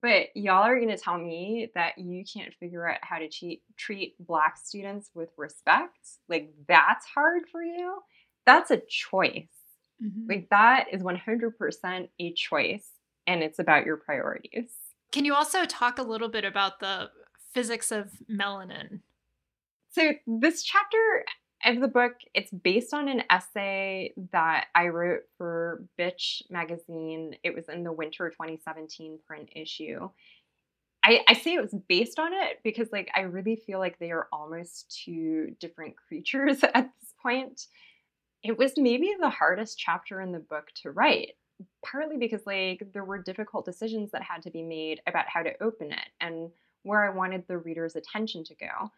But 0.03 0.29
y'all 0.35 0.65
are 0.65 0.77
going 0.79 0.91
to 0.91 0.99
tell 0.99 1.17
me 1.17 1.71
that 1.75 1.97
you 1.97 2.25
can't 2.25 2.53
figure 2.55 2.89
out 2.89 2.99
how 3.03 3.19
to 3.19 3.29
cheat, 3.29 3.63
treat 3.77 4.17
Black 4.19 4.59
students 4.59 5.11
with 5.15 5.31
respect? 5.37 5.99
Like, 6.29 6.53
that's 6.69 7.07
hard 7.07 7.45
for 7.51 7.63
you? 7.63 8.01
That's 8.47 8.71
a 8.71 8.83
choice. 8.89 9.49
Mm-hmm. 10.03 10.29
Like 10.29 10.49
that 10.51 10.87
is 10.93 11.03
100% 11.03 12.09
a 12.19 12.33
choice 12.33 12.89
and 13.27 13.43
it's 13.43 13.59
about 13.59 13.87
your 13.87 13.97
priorities. 13.97 14.71
Can 15.13 15.25
you 15.25 15.35
also 15.35 15.65
talk 15.65 15.99
a 15.99 16.03
little 16.03 16.29
bit 16.29 16.45
about 16.45 16.81
the 16.81 17.11
physics 17.53 17.93
of 17.93 18.11
melanin? 18.31 19.01
So 19.91 20.13
this 20.27 20.63
chapter 20.63 21.25
of 21.65 21.81
the 21.81 21.89
book, 21.89 22.15
it's 22.35 22.51
based 22.51 22.93
on 22.93 23.09
an 23.09 23.23
essay 23.31 24.13
that 24.33 24.67
I 24.75 24.89
wrote 24.89 25.23
for 25.39 25.85
Bitch 25.99 26.43
magazine. 26.51 27.37
It 27.43 27.55
was 27.55 27.69
in 27.69 27.85
the 27.85 27.93
winter 27.93 28.29
2017 28.29 29.19
print 29.27 29.51
issue. 29.55 30.11
I, 31.05 31.21
I 31.29 31.35
say 31.35 31.55
it 31.55 31.63
was 31.63 31.75
based 31.89 32.19
on 32.19 32.33
it 32.33 32.61
because 32.65 32.89
like 32.91 33.11
I 33.15 33.21
really 33.21 33.57
feel 33.57 33.79
like 33.79 33.99
they 33.99 34.11
are 34.11 34.27
almost 34.33 35.03
two 35.05 35.55
different 35.61 35.95
creatures 36.09 36.63
at 36.63 36.91
this 37.01 37.15
point 37.23 37.67
it 38.45 38.59
was 38.59 38.75
maybe 38.77 39.11
the 39.19 39.31
hardest 39.31 39.79
chapter 39.79 40.21
in 40.21 40.31
the 40.31 40.39
book 40.39 40.71
to 40.83 40.91
write 40.91 41.33
partly 41.85 42.17
because 42.17 42.43
like 42.47 42.83
there 42.93 43.05
were 43.05 43.19
difficult 43.19 43.65
decisions 43.65 44.11
that 44.11 44.23
had 44.23 44.43
to 44.43 44.51
be 44.51 44.63
made 44.63 45.01
about 45.07 45.29
how 45.29 45.43
to 45.43 45.63
open 45.63 45.93
it 45.93 46.09
and 46.21 46.51
where 46.83 47.05
I 47.05 47.15
wanted 47.15 47.45
the 47.47 47.59
reader's 47.59 47.97
attention 47.97 48.45
to 48.45 48.55
go. 48.55 48.91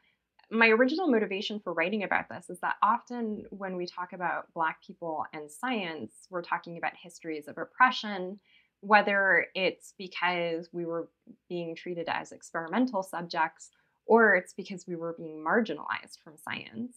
my 0.50 0.68
original 0.68 1.08
motivation 1.08 1.60
for 1.60 1.72
writing 1.72 2.04
about 2.04 2.28
this 2.28 2.50
is 2.50 2.60
that 2.60 2.76
often 2.82 3.44
when 3.50 3.76
we 3.76 3.86
talk 3.86 4.12
about 4.12 4.52
Black 4.54 4.82
people 4.84 5.24
and 5.32 5.50
science, 5.50 6.12
we're 6.30 6.42
talking 6.42 6.78
about 6.78 6.92
histories 6.96 7.48
of 7.48 7.58
oppression, 7.58 8.38
whether 8.80 9.46
it's 9.54 9.94
because 9.98 10.68
we 10.72 10.84
were 10.84 11.08
being 11.48 11.74
treated 11.74 12.08
as 12.08 12.32
experimental 12.32 13.02
subjects 13.02 13.70
or 14.06 14.36
it's 14.36 14.52
because 14.52 14.86
we 14.86 14.94
were 14.94 15.14
being 15.18 15.44
marginalized 15.44 16.20
from 16.22 16.34
science. 16.36 16.96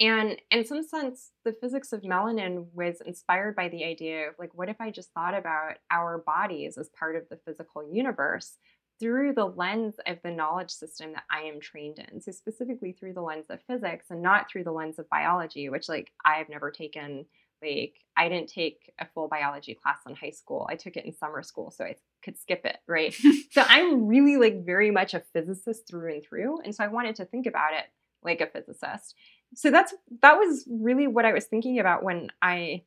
And 0.00 0.40
in 0.50 0.64
some 0.64 0.82
sense, 0.82 1.30
the 1.44 1.52
physics 1.52 1.92
of 1.92 2.00
melanin 2.00 2.68
was 2.72 3.02
inspired 3.02 3.54
by 3.54 3.68
the 3.68 3.84
idea 3.84 4.28
of 4.28 4.34
like, 4.38 4.54
what 4.54 4.70
if 4.70 4.80
I 4.80 4.90
just 4.90 5.12
thought 5.12 5.34
about 5.34 5.74
our 5.90 6.18
bodies 6.18 6.78
as 6.78 6.88
part 6.88 7.16
of 7.16 7.28
the 7.28 7.38
physical 7.44 7.86
universe 7.92 8.56
through 8.98 9.34
the 9.34 9.44
lens 9.44 9.94
of 10.06 10.18
the 10.24 10.30
knowledge 10.30 10.70
system 10.70 11.12
that 11.12 11.24
I 11.30 11.42
am 11.42 11.60
trained 11.60 11.98
in? 11.98 12.18
So, 12.22 12.32
specifically 12.32 12.92
through 12.92 13.12
the 13.12 13.20
lens 13.20 13.46
of 13.50 13.60
physics 13.62 14.06
and 14.08 14.22
not 14.22 14.50
through 14.50 14.64
the 14.64 14.72
lens 14.72 14.98
of 14.98 15.08
biology, 15.10 15.68
which, 15.68 15.88
like, 15.88 16.12
I've 16.24 16.48
never 16.48 16.70
taken. 16.70 17.26
Like, 17.62 17.96
I 18.16 18.30
didn't 18.30 18.48
take 18.48 18.90
a 18.98 19.06
full 19.14 19.28
biology 19.28 19.74
class 19.74 19.98
in 20.08 20.14
high 20.14 20.30
school. 20.30 20.66
I 20.70 20.76
took 20.76 20.96
it 20.96 21.04
in 21.04 21.12
summer 21.12 21.42
school, 21.42 21.70
so 21.70 21.84
I 21.84 21.96
could 22.22 22.38
skip 22.38 22.64
it, 22.64 22.78
right? 22.86 23.14
so, 23.50 23.62
I'm 23.68 24.06
really, 24.06 24.38
like, 24.38 24.64
very 24.64 24.90
much 24.90 25.12
a 25.12 25.22
physicist 25.34 25.86
through 25.86 26.14
and 26.14 26.22
through. 26.24 26.62
And 26.62 26.74
so, 26.74 26.84
I 26.84 26.88
wanted 26.88 27.16
to 27.16 27.26
think 27.26 27.46
about 27.46 27.74
it 27.74 27.84
like 28.22 28.40
a 28.40 28.46
physicist 28.46 29.14
so 29.54 29.70
that's 29.70 29.94
that 30.22 30.34
was 30.34 30.64
really 30.70 31.06
what 31.06 31.24
I 31.24 31.32
was 31.32 31.44
thinking 31.44 31.78
about 31.78 32.02
when 32.02 32.28
I 32.42 32.82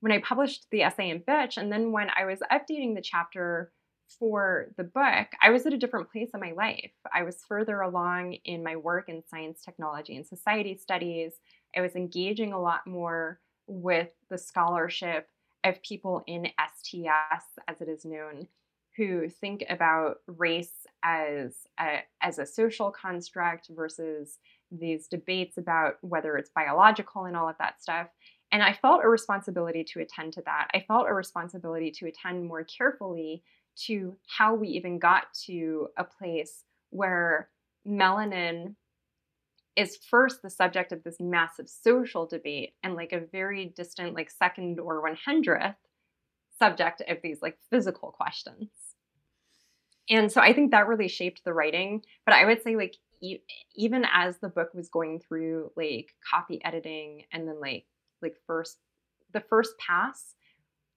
when 0.00 0.12
I 0.12 0.18
published 0.18 0.66
the 0.70 0.82
essay 0.82 1.10
in 1.10 1.20
Bitch, 1.20 1.56
and 1.56 1.72
then 1.72 1.92
when 1.92 2.08
I 2.16 2.24
was 2.24 2.38
updating 2.52 2.94
the 2.94 3.02
chapter 3.02 3.72
for 4.18 4.68
the 4.76 4.84
book, 4.84 5.26
I 5.42 5.50
was 5.50 5.66
at 5.66 5.72
a 5.72 5.78
different 5.78 6.10
place 6.10 6.30
in 6.32 6.40
my 6.40 6.52
life. 6.52 6.92
I 7.12 7.24
was 7.24 7.44
further 7.46 7.80
along 7.80 8.34
in 8.44 8.62
my 8.62 8.76
work 8.76 9.08
in 9.08 9.22
science, 9.28 9.60
technology, 9.62 10.16
and 10.16 10.26
society 10.26 10.76
studies. 10.76 11.34
I 11.76 11.80
was 11.80 11.94
engaging 11.94 12.52
a 12.52 12.60
lot 12.60 12.86
more 12.86 13.40
with 13.66 14.08
the 14.30 14.38
scholarship 14.38 15.28
of 15.64 15.82
people 15.82 16.22
in 16.26 16.46
STS, 16.46 17.44
as 17.66 17.80
it 17.80 17.88
is 17.88 18.04
known, 18.04 18.48
who 18.96 19.28
think 19.28 19.64
about 19.68 20.18
race 20.26 20.86
as 21.04 21.54
a, 21.78 21.98
as 22.22 22.38
a 22.38 22.46
social 22.46 22.90
construct 22.90 23.68
versus 23.68 24.38
these 24.70 25.08
debates 25.08 25.56
about 25.56 25.94
whether 26.02 26.36
it's 26.36 26.50
biological 26.54 27.24
and 27.24 27.36
all 27.36 27.48
of 27.48 27.56
that 27.58 27.80
stuff. 27.80 28.08
And 28.50 28.62
I 28.62 28.72
felt 28.72 29.04
a 29.04 29.08
responsibility 29.08 29.84
to 29.84 30.00
attend 30.00 30.32
to 30.34 30.42
that. 30.42 30.68
I 30.74 30.84
felt 30.86 31.08
a 31.08 31.14
responsibility 31.14 31.90
to 31.92 32.06
attend 32.06 32.46
more 32.46 32.64
carefully 32.64 33.42
to 33.86 34.16
how 34.26 34.54
we 34.54 34.68
even 34.68 34.98
got 34.98 35.32
to 35.46 35.88
a 35.96 36.04
place 36.04 36.64
where 36.90 37.48
melanin 37.86 38.74
is 39.76 39.96
first 40.10 40.42
the 40.42 40.50
subject 40.50 40.92
of 40.92 41.04
this 41.04 41.16
massive 41.20 41.68
social 41.68 42.26
debate 42.26 42.74
and 42.82 42.94
like 42.94 43.12
a 43.12 43.20
very 43.20 43.66
distant, 43.76 44.14
like 44.14 44.30
second 44.30 44.80
or 44.80 45.02
100th 45.02 45.76
subject 46.58 47.02
of 47.08 47.18
these 47.22 47.40
like 47.42 47.58
physical 47.70 48.10
questions. 48.10 48.68
And 50.10 50.32
so 50.32 50.40
I 50.40 50.52
think 50.52 50.70
that 50.70 50.88
really 50.88 51.08
shaped 51.08 51.44
the 51.44 51.52
writing. 51.52 52.02
But 52.24 52.34
I 52.34 52.44
would 52.46 52.62
say, 52.62 52.76
like, 52.76 52.96
even 53.74 54.04
as 54.12 54.38
the 54.38 54.48
book 54.48 54.70
was 54.74 54.88
going 54.88 55.20
through 55.20 55.70
like 55.76 56.14
copy 56.28 56.60
editing 56.64 57.24
and 57.32 57.46
then 57.46 57.60
like 57.60 57.86
like 58.22 58.36
first 58.46 58.78
the 59.32 59.40
first 59.40 59.76
pass 59.78 60.34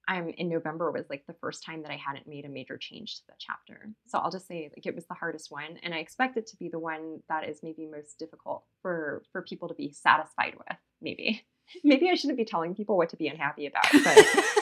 I'm 0.07 0.29
in 0.29 0.49
November 0.49 0.91
was 0.91 1.05
like 1.09 1.25
the 1.27 1.35
first 1.39 1.63
time 1.63 1.83
that 1.83 1.91
I 1.91 1.95
hadn't 1.95 2.27
made 2.27 2.45
a 2.45 2.49
major 2.49 2.77
change 2.77 3.17
to 3.17 3.21
the 3.27 3.33
chapter. 3.39 3.89
So 4.07 4.17
I'll 4.17 4.31
just 4.31 4.47
say 4.47 4.69
like 4.75 4.85
it 4.85 4.95
was 4.95 5.05
the 5.05 5.13
hardest 5.13 5.51
one 5.51 5.77
and 5.83 5.93
I 5.93 5.99
expect 5.99 6.37
it 6.37 6.47
to 6.47 6.57
be 6.57 6.69
the 6.69 6.79
one 6.79 7.21
that 7.29 7.47
is 7.47 7.61
maybe 7.63 7.85
most 7.85 8.17
difficult 8.19 8.63
for 8.81 9.23
for 9.31 9.41
people 9.41 9.67
to 9.67 9.73
be 9.73 9.91
satisfied 9.91 10.55
with 10.57 10.77
maybe. 11.01 11.45
Maybe 11.85 12.09
I 12.09 12.15
shouldn't 12.15 12.37
be 12.37 12.43
telling 12.43 12.75
people 12.75 12.97
what 12.97 13.07
to 13.09 13.15
be 13.15 13.29
unhappy 13.29 13.65
about, 13.65 13.85
but 14.03 14.17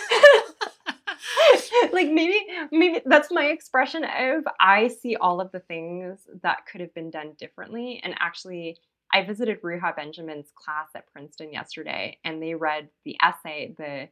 like 1.94 2.10
maybe 2.10 2.46
maybe 2.72 3.02
that's 3.06 3.32
my 3.32 3.46
expression 3.46 4.04
of 4.04 4.44
I 4.60 4.88
see 4.88 5.16
all 5.16 5.42
of 5.42 5.52
the 5.52 5.60
things 5.60 6.20
that 6.42 6.66
could 6.72 6.82
have 6.82 6.94
been 6.94 7.10
done 7.10 7.34
differently. 7.38 8.00
And 8.04 8.16
actually, 8.20 8.78
I 9.12 9.24
visited 9.24 9.62
Ruha 9.62 9.96
Benjamin's 9.96 10.52
class 10.56 10.90
at 10.96 11.12
Princeton 11.12 11.52
yesterday, 11.52 12.18
and 12.24 12.42
they 12.42 12.56
read 12.56 12.90
the 13.06 13.18
essay, 13.24 13.74
the 13.78 14.10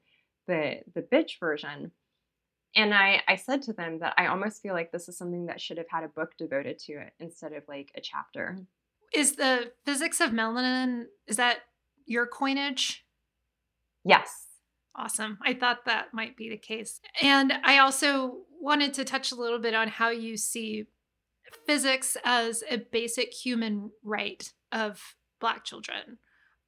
the 0.47 0.79
the 0.93 1.01
bitch 1.01 1.39
version. 1.39 1.91
And 2.75 2.93
I, 2.93 3.23
I 3.27 3.37
said 3.37 3.63
to 3.63 3.73
them 3.73 3.99
that 3.99 4.13
I 4.17 4.27
almost 4.27 4.61
feel 4.61 4.73
like 4.73 4.91
this 4.91 5.09
is 5.09 5.17
something 5.17 5.47
that 5.47 5.59
should 5.59 5.77
have 5.77 5.89
had 5.89 6.03
a 6.03 6.09
book 6.09 6.37
devoted 6.37 6.77
to 6.79 6.93
it 6.93 7.13
instead 7.19 7.53
of 7.53 7.63
like 7.67 7.91
a 7.95 8.01
chapter. 8.01 8.59
Is 9.13 9.35
the 9.35 9.71
physics 9.85 10.19
of 10.19 10.31
melanin, 10.31 11.05
is 11.27 11.37
that 11.37 11.59
your 12.05 12.27
coinage? 12.27 13.05
Yes. 14.03 14.46
Awesome. 14.97 15.37
I 15.43 15.53
thought 15.53 15.85
that 15.85 16.13
might 16.13 16.35
be 16.35 16.49
the 16.49 16.57
case. 16.57 16.99
And 17.21 17.53
I 17.63 17.77
also 17.77 18.37
wanted 18.59 18.93
to 18.95 19.05
touch 19.05 19.31
a 19.31 19.35
little 19.35 19.59
bit 19.59 19.75
on 19.75 19.87
how 19.87 20.09
you 20.09 20.37
see 20.37 20.85
physics 21.65 22.17
as 22.25 22.63
a 22.69 22.77
basic 22.77 23.33
human 23.33 23.91
right 24.03 24.51
of 24.71 25.15
Black 25.39 25.63
children. 25.63 26.17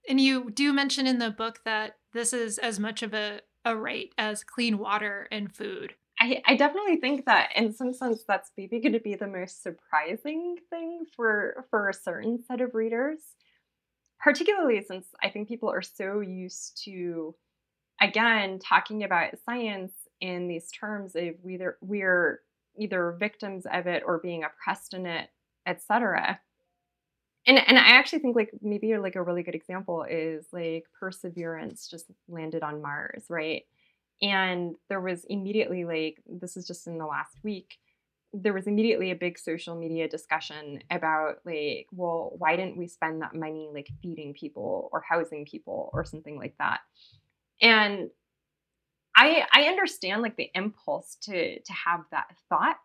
And 0.07 0.21
you 0.21 0.51
do 0.51 0.71
mention 0.73 1.07
in 1.07 1.19
the 1.19 1.31
book 1.31 1.61
that 1.65 1.97
this 2.13 2.31
is 2.33 2.59
as 2.59 2.79
much 2.79 3.01
of 3.01 3.13
a, 3.13 3.41
a 3.65 3.75
right 3.75 4.09
as 4.17 4.43
clean 4.43 4.77
water 4.77 5.27
and 5.31 5.53
food. 5.53 5.95
I, 6.19 6.41
I 6.45 6.55
definitely 6.55 6.97
think 6.97 7.25
that 7.25 7.49
in 7.55 7.73
some 7.73 7.93
sense 7.93 8.23
that's 8.27 8.51
maybe 8.57 8.79
going 8.79 8.93
to 8.93 8.99
be 8.99 9.15
the 9.15 9.27
most 9.27 9.63
surprising 9.63 10.57
thing 10.69 11.05
for 11.15 11.65
for 11.69 11.89
a 11.89 11.93
certain 11.93 12.43
set 12.43 12.59
of 12.59 12.75
readers 12.75 13.19
particularly 14.19 14.83
since 14.85 15.07
i 15.23 15.29
think 15.29 15.47
people 15.47 15.69
are 15.69 15.81
so 15.81 16.19
used 16.19 16.81
to 16.83 17.33
again, 18.01 18.59
talking 18.59 19.03
about 19.03 19.37
science 19.45 19.93
in 20.21 20.47
these 20.47 20.71
terms 20.71 21.15
of 21.15 21.35
whether 21.41 21.77
we're 21.81 22.41
either 22.77 23.15
victims 23.19 23.65
of 23.71 23.87
it 23.87 24.03
or 24.05 24.19
being 24.19 24.43
oppressed 24.43 24.93
in 24.93 25.05
it, 25.05 25.29
etc. 25.65 26.39
And 27.47 27.57
and 27.57 27.77
I 27.77 27.89
actually 27.91 28.19
think 28.19 28.35
like 28.35 28.51
maybe 28.61 28.97
like 28.97 29.15
a 29.15 29.23
really 29.23 29.43
good 29.43 29.55
example 29.55 30.03
is 30.09 30.45
like 30.51 30.85
Perseverance 30.99 31.87
just 31.87 32.05
landed 32.27 32.63
on 32.63 32.81
Mars, 32.81 33.25
right? 33.29 33.63
And 34.21 34.75
there 34.89 35.01
was 35.01 35.25
immediately 35.25 35.85
like 35.85 36.21
this 36.27 36.57
is 36.57 36.67
just 36.67 36.87
in 36.87 36.97
the 36.97 37.05
last 37.05 37.37
week 37.43 37.77
there 38.33 38.53
was 38.53 38.67
immediately 38.67 39.11
a 39.11 39.15
big 39.15 39.39
social 39.39 39.75
media 39.75 40.07
discussion 40.07 40.81
about 40.91 41.37
like 41.45 41.87
well 41.91 42.33
why 42.37 42.55
didn't 42.55 42.77
we 42.77 42.87
spend 42.87 43.21
that 43.21 43.33
money 43.33 43.69
like 43.73 43.89
feeding 44.01 44.33
people 44.33 44.89
or 44.91 45.01
housing 45.01 45.45
people 45.45 45.89
or 45.93 46.05
something 46.05 46.37
like 46.37 46.53
that 46.59 46.81
and 47.61 48.09
i 49.15 49.43
i 49.51 49.63
understand 49.63 50.21
like 50.21 50.37
the 50.37 50.49
impulse 50.55 51.15
to 51.21 51.59
to 51.61 51.73
have 51.73 52.01
that 52.11 52.27
thought. 52.49 52.77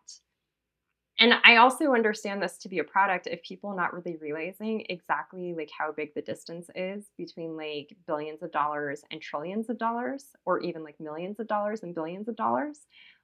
And 1.17 1.33
i 1.45 1.55
also 1.57 1.93
understand 1.93 2.41
this 2.41 2.57
to 2.57 2.69
be 2.69 2.79
a 2.79 2.83
product 2.83 3.27
of 3.27 3.41
people 3.41 3.75
not 3.75 3.93
really 3.93 4.17
realizing 4.17 4.85
exactly 4.89 5.53
like 5.53 5.71
how 5.77 5.91
big 5.91 6.13
the 6.13 6.21
distance 6.21 6.69
is 6.75 7.05
between 7.17 7.55
like 7.55 7.95
billions 8.05 8.43
of 8.43 8.51
dollars 8.51 9.03
and 9.11 9.21
trillions 9.21 9.69
of 9.69 9.77
dollars 9.77 10.25
or 10.45 10.59
even 10.59 10.83
like 10.83 10.99
millions 10.99 11.39
of 11.39 11.47
dollars 11.47 11.83
and 11.83 11.95
billions 11.95 12.27
of 12.27 12.35
dollars. 12.35 12.81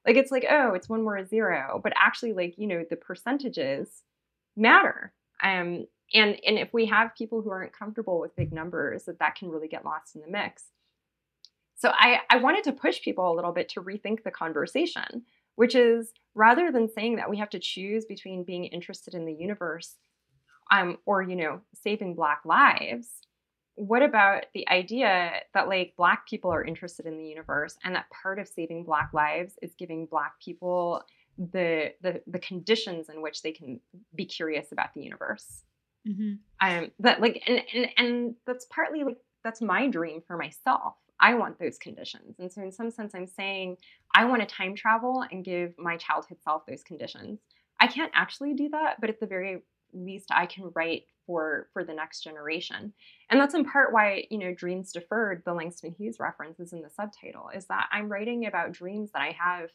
Like 0.08 0.16
it's 0.16 0.32
like 0.32 0.46
oh 0.50 0.74
it's 0.74 0.90
one 0.90 1.04
more 1.04 1.26
zero. 1.26 1.82
But 1.84 1.94
actually 1.98 2.34
like 2.34 2.56
you 2.58 2.68
know 2.68 2.86
the 2.90 2.96
percentages 2.96 4.04
matter. 4.56 5.14
Um 5.44 5.86
and 6.14 6.38
and 6.46 6.58
if 6.58 6.74
we 6.74 6.86
have 6.86 7.16
people 7.16 7.42
who 7.42 7.52
aren't 7.52 7.78
comfortable 7.78 8.20
with 8.20 8.36
big 8.36 8.54
numbers 8.54 9.04
that 9.04 9.20
that 9.20 9.36
can 9.36 9.50
really 9.50 9.68
get 9.68 9.86
lost 9.86 10.16
in 10.16 10.22
the 10.22 10.28
mix 10.28 10.64
so 11.82 11.90
I, 11.96 12.20
I 12.30 12.38
wanted 12.38 12.64
to 12.66 12.74
push 12.74 13.02
people 13.02 13.34
a 13.34 13.34
little 13.34 13.52
bit 13.52 13.68
to 13.70 13.82
rethink 13.82 14.24
the 14.24 14.30
conversation, 14.30 15.24
which 15.56 15.74
is 15.74 16.14
rather 16.36 16.72
than 16.72 16.88
saying 16.88 17.16
that 17.16 17.28
we 17.28 17.40
have 17.40 17.50
to 17.50 17.60
choose 17.60 18.06
between 18.06 18.44
being 18.44 18.66
interested 18.66 19.16
in 19.16 19.26
the 19.26 19.34
universe 19.34 19.96
um, 20.70 21.00
or, 21.08 21.24
you 21.24 21.36
know, 21.36 21.62
saving 21.74 22.14
Black 22.14 22.42
lives, 22.46 23.08
what 23.74 24.04
about 24.04 24.46
the 24.54 24.70
idea 24.70 25.32
that 25.56 25.68
like 25.68 25.96
Black 25.98 26.28
people 26.28 26.54
are 26.54 26.64
interested 26.64 27.08
in 27.08 27.18
the 27.18 27.26
universe 27.26 27.76
and 27.84 27.96
that 27.96 28.12
part 28.12 28.38
of 28.38 28.48
saving 28.48 28.84
Black 28.84 29.10
lives 29.12 29.56
is 29.64 29.74
giving 29.74 30.06
Black 30.06 30.34
people 30.40 31.02
the 31.36 31.94
the, 32.02 32.22
the 32.28 32.38
conditions 32.38 33.10
in 33.10 33.24
which 33.24 33.42
they 33.42 33.54
can 33.54 33.80
be 34.14 34.26
curious 34.26 34.72
about 34.72 34.94
the 34.94 35.02
universe? 35.02 35.64
Mm-hmm. 36.08 36.34
Um, 36.62 36.92
that 37.00 37.22
like 37.22 37.42
and, 37.48 37.64
and 37.74 37.88
and 37.98 38.36
that's 38.46 38.68
partly 38.70 39.04
like 39.04 39.18
that's 39.44 39.62
my 39.62 39.88
dream 39.88 40.22
for 40.28 40.38
myself 40.38 40.94
I 41.22 41.36
want 41.36 41.60
those 41.60 41.78
conditions. 41.78 42.40
And 42.40 42.52
so, 42.52 42.62
in 42.62 42.72
some 42.72 42.90
sense, 42.90 43.14
I'm 43.14 43.28
saying 43.28 43.78
I 44.16 44.26
want 44.26 44.42
to 44.42 44.48
time 44.48 44.76
travel 44.76 45.24
and 45.32 45.46
give 45.46 45.78
my 45.78 45.96
childhood 45.98 46.40
self 46.44 46.66
those 46.66 46.84
conditions. 46.84 47.40
I 47.80 47.88
can't 47.88 48.12
actually 48.14 48.54
do 48.54 48.70
that, 48.70 49.00
but 49.00 49.10
at 49.10 49.20
the 49.20 49.28
very 49.28 49.62
least, 49.94 50.30
I 50.32 50.46
can 50.46 50.72
write 50.76 51.04
for 51.26 51.70
for 51.74 51.84
the 51.84 51.94
next 51.94 52.22
generation. 52.22 52.94
And 53.30 53.40
that's 53.40 53.54
in 53.54 53.66
part 53.66 53.94
why 53.94 54.26
you 54.32 54.40
know 54.40 54.54
Dreams 54.54 54.92
Deferred, 54.92 55.44
the 55.46 55.54
Langston 55.54 55.94
Hughes 55.98 56.20
reference 56.20 56.60
is 56.60 56.74
in 56.74 56.82
the 56.82 56.90
subtitle, 56.90 57.50
is 57.56 57.66
that 57.68 57.88
I'm 57.92 58.10
writing 58.10 58.48
about 58.48 58.72
dreams 58.72 59.12
that 59.14 59.22
I 59.22 59.36
have 59.40 59.70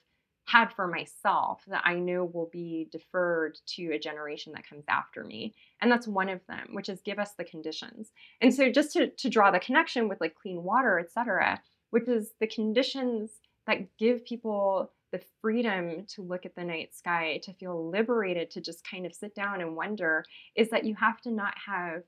had 0.47 0.73
for 0.73 0.87
myself 0.87 1.62
that 1.67 1.83
I 1.85 1.95
know 1.95 2.25
will 2.25 2.49
be 2.53 2.88
deferred 2.91 3.59
to 3.75 3.93
a 3.93 3.99
generation 3.99 4.53
that 4.55 4.69
comes 4.69 4.85
after 4.88 5.25
me. 5.25 5.55
And 5.81 5.91
that's 5.91 6.07
one 6.07 6.29
of 6.29 6.41
them, 6.47 6.69
which 6.73 6.88
is 6.88 7.00
give 7.00 7.19
us 7.19 7.33
the 7.33 7.45
conditions. 7.45 8.12
And 8.41 8.55
so 8.55 8.71
just 8.71 8.93
to, 8.93 9.09
to 9.09 9.29
draw 9.29 9.50
the 9.50 9.59
connection 9.59 10.09
with 10.09 10.21
like 10.21 10.37
clean 10.37 10.62
water, 10.62 10.99
et 11.00 11.12
cetera, 11.12 11.61
which 11.91 12.09
is 12.09 12.31
the 12.41 12.47
conditions 12.47 13.31
that 13.67 13.97
give 13.99 14.25
people 14.25 14.93
the 15.12 15.21
freedom 15.41 16.05
to 16.15 16.23
look 16.23 16.47
at 16.47 16.55
the 16.55 16.65
night 16.65 16.95
sky, 16.95 17.41
to 17.43 17.53
feel 17.55 17.91
liberated, 17.91 18.50
to 18.53 18.61
just 18.61 18.88
kind 18.88 19.05
of 19.05 19.15
sit 19.15 19.35
down 19.35 19.61
and 19.61 19.76
wonder, 19.76 20.25
is 20.55 20.71
that 20.71 20.85
you 20.85 20.95
have 20.95 21.21
to 21.23 21.31
not 21.31 21.55
have 21.67 22.03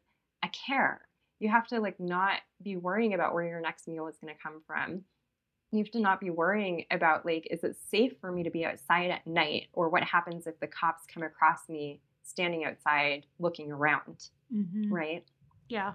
a 0.45 0.49
care. 0.49 1.01
You 1.41 1.49
have 1.49 1.67
to 1.69 1.81
like 1.81 1.99
not 1.99 2.39
be 2.63 2.77
worrying 2.77 3.15
about 3.15 3.35
where 3.35 3.47
your 3.47 3.61
next 3.61 3.89
meal 3.89 4.07
is 4.07 4.17
going 4.21 4.35
to 4.35 4.41
come 4.41 4.63
from 4.67 5.03
you 5.71 5.79
have 5.79 5.91
to 5.91 6.01
not 6.01 6.21
be 6.21 6.31
worrying 6.31 6.85
about 6.91 7.27
like 7.27 7.47
is 7.51 7.63
it 7.63 7.77
safe 7.91 8.13
for 8.21 8.33
me 8.33 8.43
to 8.43 8.51
be 8.51 8.65
outside 8.65 9.11
at 9.11 9.27
night 9.27 9.67
or 9.73 9.89
what 9.89 10.03
happens 10.03 10.47
if 10.47 10.59
the 10.61 10.67
cops 10.67 11.05
come 11.13 11.23
across 11.23 11.69
me 11.69 12.01
standing 12.23 12.65
outside 12.65 13.27
looking 13.39 13.71
around 13.71 14.29
mm-hmm. 14.55 14.93
right? 14.93 15.25
Yeah. 15.69 15.95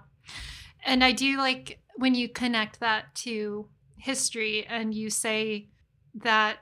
And 0.84 1.02
i 1.02 1.12
do 1.12 1.38
like 1.38 1.80
when 1.96 2.14
you 2.14 2.28
connect 2.28 2.80
that 2.80 3.14
to 3.14 3.68
history 3.96 4.66
and 4.66 4.94
you 4.94 5.10
say 5.10 5.68
that 6.14 6.58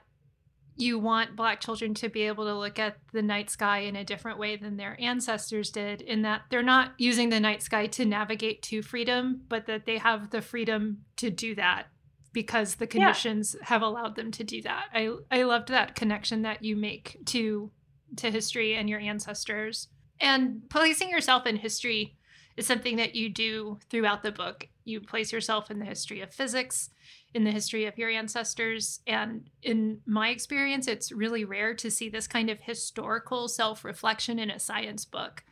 you 0.75 0.97
want 0.97 1.35
black 1.35 1.59
children 1.59 1.93
to 1.93 2.09
be 2.09 2.23
able 2.23 2.45
to 2.45 2.55
look 2.55 2.79
at 2.79 2.97
the 3.11 3.21
night 3.21 3.49
sky 3.49 3.79
in 3.79 3.95
a 3.95 4.03
different 4.03 4.39
way 4.39 4.55
than 4.55 4.77
their 4.77 4.99
ancestors 4.99 5.69
did 5.69 6.01
in 6.01 6.23
that 6.23 6.41
they're 6.49 6.63
not 6.63 6.93
using 6.97 7.29
the 7.29 7.39
night 7.39 7.61
sky 7.61 7.85
to 7.85 8.05
navigate 8.05 8.61
to 8.63 8.81
freedom 8.81 9.41
but 9.49 9.67
that 9.67 9.85
they 9.85 9.97
have 9.97 10.31
the 10.31 10.41
freedom 10.41 11.03
to 11.15 11.29
do 11.29 11.53
that 11.53 11.87
because 12.33 12.75
the 12.75 12.87
conditions 12.87 13.55
yeah. 13.57 13.67
have 13.67 13.81
allowed 13.81 14.15
them 14.15 14.31
to 14.31 14.43
do 14.43 14.61
that. 14.63 14.85
I 14.93 15.15
I 15.31 15.43
loved 15.43 15.69
that 15.69 15.95
connection 15.95 16.41
that 16.41 16.63
you 16.63 16.75
make 16.75 17.17
to 17.27 17.71
to 18.17 18.31
history 18.31 18.75
and 18.75 18.89
your 18.89 18.99
ancestors. 18.99 19.87
And 20.19 20.61
placing 20.69 21.09
yourself 21.09 21.45
in 21.45 21.57
history 21.57 22.17
is 22.55 22.67
something 22.67 22.97
that 22.97 23.15
you 23.15 23.29
do 23.29 23.79
throughout 23.89 24.23
the 24.23 24.31
book. 24.31 24.67
You 24.85 25.01
place 25.01 25.31
yourself 25.31 25.71
in 25.71 25.79
the 25.79 25.85
history 25.85 26.21
of 26.21 26.33
physics, 26.33 26.89
in 27.33 27.43
the 27.43 27.51
history 27.51 27.85
of 27.85 27.97
your 27.97 28.09
ancestors, 28.09 28.99
and 29.07 29.49
in 29.61 29.99
my 30.05 30.29
experience 30.29 30.87
it's 30.87 31.11
really 31.11 31.45
rare 31.45 31.73
to 31.75 31.89
see 31.89 32.09
this 32.09 32.27
kind 32.27 32.49
of 32.49 32.59
historical 32.59 33.47
self-reflection 33.47 34.39
in 34.39 34.49
a 34.49 34.59
science 34.59 35.05
book. 35.05 35.43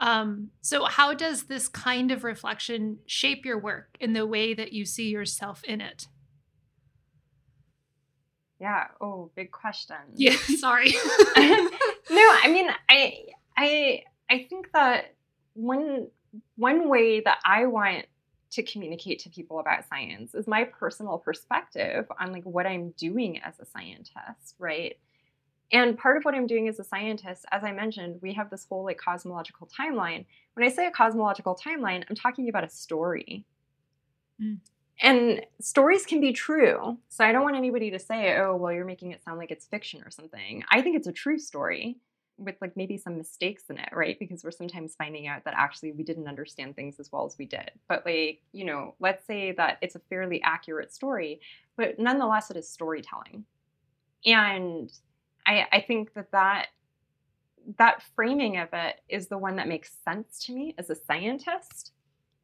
Um, 0.00 0.48
so, 0.62 0.86
how 0.86 1.12
does 1.12 1.44
this 1.44 1.68
kind 1.68 2.10
of 2.10 2.24
reflection 2.24 2.98
shape 3.06 3.44
your 3.44 3.58
work 3.58 3.96
in 4.00 4.14
the 4.14 4.26
way 4.26 4.54
that 4.54 4.72
you 4.72 4.86
see 4.86 5.10
yourself 5.10 5.62
in 5.64 5.82
it? 5.82 6.08
Yeah. 8.60 8.88
Oh, 9.00 9.30
big 9.34 9.50
question. 9.50 9.96
Yeah. 10.14 10.36
Sorry. 10.58 10.90
no, 11.36 11.38
I 11.38 12.50
mean, 12.52 12.68
I, 12.88 13.24
I, 13.56 14.02
I 14.30 14.46
think 14.48 14.70
that 14.72 15.14
one 15.54 16.08
one 16.54 16.88
way 16.88 17.20
that 17.20 17.38
I 17.44 17.66
want 17.66 18.06
to 18.52 18.62
communicate 18.62 19.20
to 19.20 19.30
people 19.30 19.58
about 19.58 19.88
science 19.88 20.34
is 20.34 20.46
my 20.46 20.64
personal 20.64 21.18
perspective 21.18 22.06
on 22.20 22.32
like 22.32 22.44
what 22.44 22.66
I'm 22.66 22.90
doing 22.90 23.40
as 23.42 23.58
a 23.58 23.66
scientist, 23.66 24.54
right? 24.58 24.96
And 25.72 25.96
part 25.96 26.16
of 26.16 26.24
what 26.24 26.34
I'm 26.34 26.46
doing 26.46 26.68
as 26.68 26.80
a 26.80 26.84
scientist, 26.84 27.44
as 27.52 27.62
I 27.62 27.72
mentioned, 27.72 28.18
we 28.22 28.32
have 28.34 28.50
this 28.50 28.66
whole 28.68 28.84
like 28.84 28.98
cosmological 28.98 29.68
timeline. 29.68 30.24
When 30.54 30.66
I 30.66 30.70
say 30.70 30.86
a 30.86 30.90
cosmological 30.90 31.56
timeline, 31.64 32.04
I'm 32.08 32.16
talking 32.16 32.48
about 32.48 32.64
a 32.64 32.70
story. 32.70 33.44
Mm. 34.42 34.58
And 35.00 35.46
stories 35.60 36.04
can 36.04 36.20
be 36.20 36.32
true. 36.32 36.98
So 37.08 37.24
I 37.24 37.32
don't 37.32 37.42
want 37.42 37.56
anybody 37.56 37.90
to 37.90 37.98
say, 37.98 38.36
oh, 38.36 38.54
well, 38.56 38.72
you're 38.72 38.84
making 38.84 39.12
it 39.12 39.24
sound 39.24 39.38
like 39.38 39.50
it's 39.50 39.64
fiction 39.64 40.02
or 40.04 40.10
something. 40.10 40.62
I 40.70 40.82
think 40.82 40.96
it's 40.96 41.06
a 41.06 41.12
true 41.12 41.38
story 41.38 41.96
with 42.36 42.56
like 42.60 42.76
maybe 42.76 42.96
some 42.96 43.16
mistakes 43.16 43.64
in 43.70 43.78
it, 43.78 43.90
right? 43.92 44.18
Because 44.18 44.44
we're 44.44 44.50
sometimes 44.50 44.94
finding 44.96 45.26
out 45.26 45.44
that 45.44 45.54
actually 45.56 45.92
we 45.92 46.02
didn't 46.02 46.28
understand 46.28 46.74
things 46.74 46.98
as 46.98 47.10
well 47.12 47.26
as 47.26 47.36
we 47.38 47.46
did. 47.46 47.70
But 47.88 48.04
like, 48.04 48.40
you 48.52 48.64
know, 48.64 48.94
let's 48.98 49.26
say 49.26 49.52
that 49.52 49.78
it's 49.80 49.94
a 49.94 50.00
fairly 50.10 50.40
accurate 50.42 50.92
story, 50.92 51.40
but 51.76 51.98
nonetheless, 51.98 52.50
it 52.50 52.56
is 52.56 52.68
storytelling. 52.68 53.44
And 54.26 54.90
I, 55.46 55.66
I 55.72 55.80
think 55.80 56.14
that 56.14 56.32
that 56.32 56.66
that 57.78 58.02
framing 58.16 58.56
of 58.56 58.68
it 58.72 59.00
is 59.08 59.28
the 59.28 59.38
one 59.38 59.56
that 59.56 59.68
makes 59.68 59.92
sense 60.04 60.44
to 60.46 60.52
me 60.52 60.74
as 60.78 60.88
a 60.88 60.94
scientist 60.94 61.92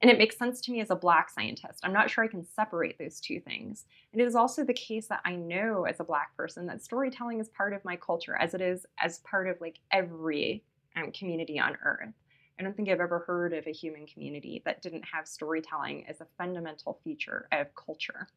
and 0.02 0.10
it 0.10 0.18
makes 0.18 0.36
sense 0.36 0.60
to 0.60 0.72
me 0.72 0.80
as 0.80 0.90
a 0.90 0.96
Black 0.96 1.30
scientist. 1.30 1.80
I'm 1.82 1.92
not 1.92 2.10
sure 2.10 2.22
I 2.22 2.28
can 2.28 2.44
separate 2.44 2.98
those 2.98 3.18
two 3.18 3.40
things. 3.40 3.86
And 4.12 4.20
it 4.20 4.26
is 4.26 4.34
also 4.34 4.62
the 4.62 4.74
case 4.74 5.06
that 5.08 5.22
I 5.24 5.36
know 5.36 5.84
as 5.84 6.00
a 6.00 6.04
Black 6.04 6.36
person 6.36 6.66
that 6.66 6.82
storytelling 6.82 7.40
is 7.40 7.48
part 7.48 7.72
of 7.72 7.84
my 7.84 7.96
culture, 7.96 8.36
as 8.36 8.52
it 8.52 8.60
is 8.60 8.84
as 8.98 9.20
part 9.20 9.48
of 9.48 9.60
like 9.60 9.78
every 9.90 10.62
um, 10.96 11.12
community 11.12 11.58
on 11.58 11.76
Earth. 11.82 12.12
I 12.58 12.62
don't 12.62 12.76
think 12.76 12.88
I've 12.88 13.00
ever 13.00 13.20
heard 13.20 13.52
of 13.52 13.66
a 13.66 13.72
human 13.72 14.06
community 14.06 14.62
that 14.64 14.82
didn't 14.82 15.04
have 15.04 15.28
storytelling 15.28 16.06
as 16.08 16.20
a 16.20 16.26
fundamental 16.38 16.98
feature 17.04 17.48
of 17.52 17.74
culture. 17.74 18.28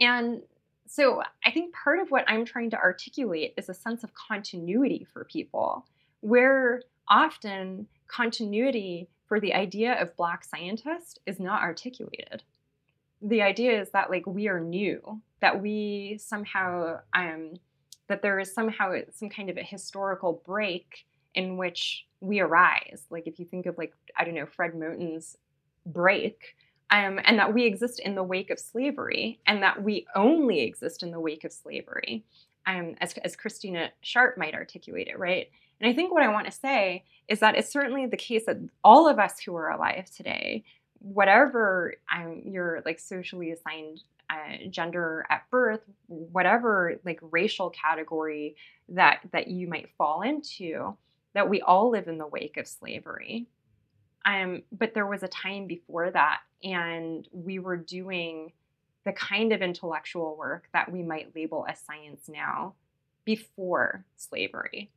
And 0.00 0.42
so 0.86 1.22
I 1.44 1.50
think 1.52 1.74
part 1.74 2.00
of 2.00 2.10
what 2.10 2.24
I'm 2.26 2.44
trying 2.44 2.70
to 2.70 2.76
articulate 2.76 3.54
is 3.56 3.68
a 3.68 3.74
sense 3.74 4.02
of 4.02 4.10
continuity 4.14 5.06
for 5.12 5.24
people, 5.24 5.86
where 6.20 6.82
often 7.08 7.86
continuity 8.08 9.08
for 9.30 9.38
the 9.38 9.54
idea 9.54 9.92
of 10.02 10.16
black 10.16 10.44
scientist 10.44 11.20
is 11.24 11.38
not 11.38 11.62
articulated. 11.62 12.42
The 13.22 13.42
idea 13.42 13.80
is 13.80 13.90
that 13.90 14.10
like 14.10 14.26
we 14.26 14.48
are 14.48 14.58
new 14.58 15.22
that 15.40 15.62
we 15.62 16.18
somehow 16.20 16.98
um 17.14 17.52
that 18.08 18.22
there 18.22 18.40
is 18.40 18.52
somehow 18.52 18.92
some 19.12 19.28
kind 19.28 19.48
of 19.48 19.56
a 19.56 19.62
historical 19.62 20.42
break 20.44 21.06
in 21.36 21.56
which 21.56 22.06
we 22.20 22.40
arise. 22.40 23.04
Like 23.08 23.28
if 23.28 23.38
you 23.38 23.44
think 23.44 23.66
of 23.66 23.78
like 23.78 23.94
i 24.18 24.24
don't 24.24 24.34
know 24.34 24.46
fred 24.46 24.74
moten's 24.74 25.36
break 25.86 26.56
um, 26.90 27.20
and 27.24 27.38
that 27.38 27.54
we 27.54 27.66
exist 27.66 28.00
in 28.00 28.16
the 28.16 28.24
wake 28.24 28.50
of 28.50 28.58
slavery 28.58 29.38
and 29.46 29.62
that 29.62 29.80
we 29.80 30.08
only 30.16 30.62
exist 30.62 31.04
in 31.04 31.12
the 31.12 31.20
wake 31.20 31.44
of 31.44 31.52
slavery 31.52 32.24
um, 32.66 32.96
as, 33.00 33.14
as 33.24 33.36
christina 33.36 33.90
sharpe 34.00 34.36
might 34.36 34.54
articulate 34.54 35.06
it 35.06 35.18
right 35.20 35.50
and 35.80 35.90
I 35.90 35.94
think 35.94 36.12
what 36.12 36.22
I 36.22 36.28
want 36.28 36.46
to 36.46 36.52
say 36.52 37.04
is 37.28 37.40
that 37.40 37.56
it's 37.56 37.72
certainly 37.72 38.06
the 38.06 38.16
case 38.16 38.44
that 38.46 38.58
all 38.84 39.08
of 39.08 39.18
us 39.18 39.40
who 39.40 39.54
are 39.56 39.70
alive 39.70 40.10
today, 40.10 40.64
whatever 40.98 41.94
your 42.44 42.82
like 42.84 42.98
socially 42.98 43.52
assigned 43.52 44.02
uh, 44.28 44.68
gender 44.68 45.26
at 45.30 45.48
birth, 45.50 45.80
whatever 46.06 47.00
like 47.04 47.18
racial 47.22 47.70
category 47.70 48.56
that 48.90 49.20
that 49.32 49.48
you 49.48 49.68
might 49.68 49.88
fall 49.96 50.22
into, 50.22 50.96
that 51.34 51.48
we 51.48 51.60
all 51.62 51.90
live 51.90 52.08
in 52.08 52.18
the 52.18 52.26
wake 52.26 52.56
of 52.56 52.66
slavery. 52.66 53.46
Um, 54.26 54.62
but 54.70 54.92
there 54.92 55.06
was 55.06 55.22
a 55.22 55.28
time 55.28 55.66
before 55.66 56.10
that, 56.10 56.40
and 56.62 57.26
we 57.32 57.58
were 57.58 57.78
doing 57.78 58.52
the 59.04 59.12
kind 59.12 59.52
of 59.52 59.62
intellectual 59.62 60.36
work 60.36 60.68
that 60.74 60.92
we 60.92 61.02
might 61.02 61.34
label 61.34 61.64
as 61.66 61.80
science 61.80 62.28
now 62.28 62.74
before 63.24 64.04
slavery. 64.16 64.90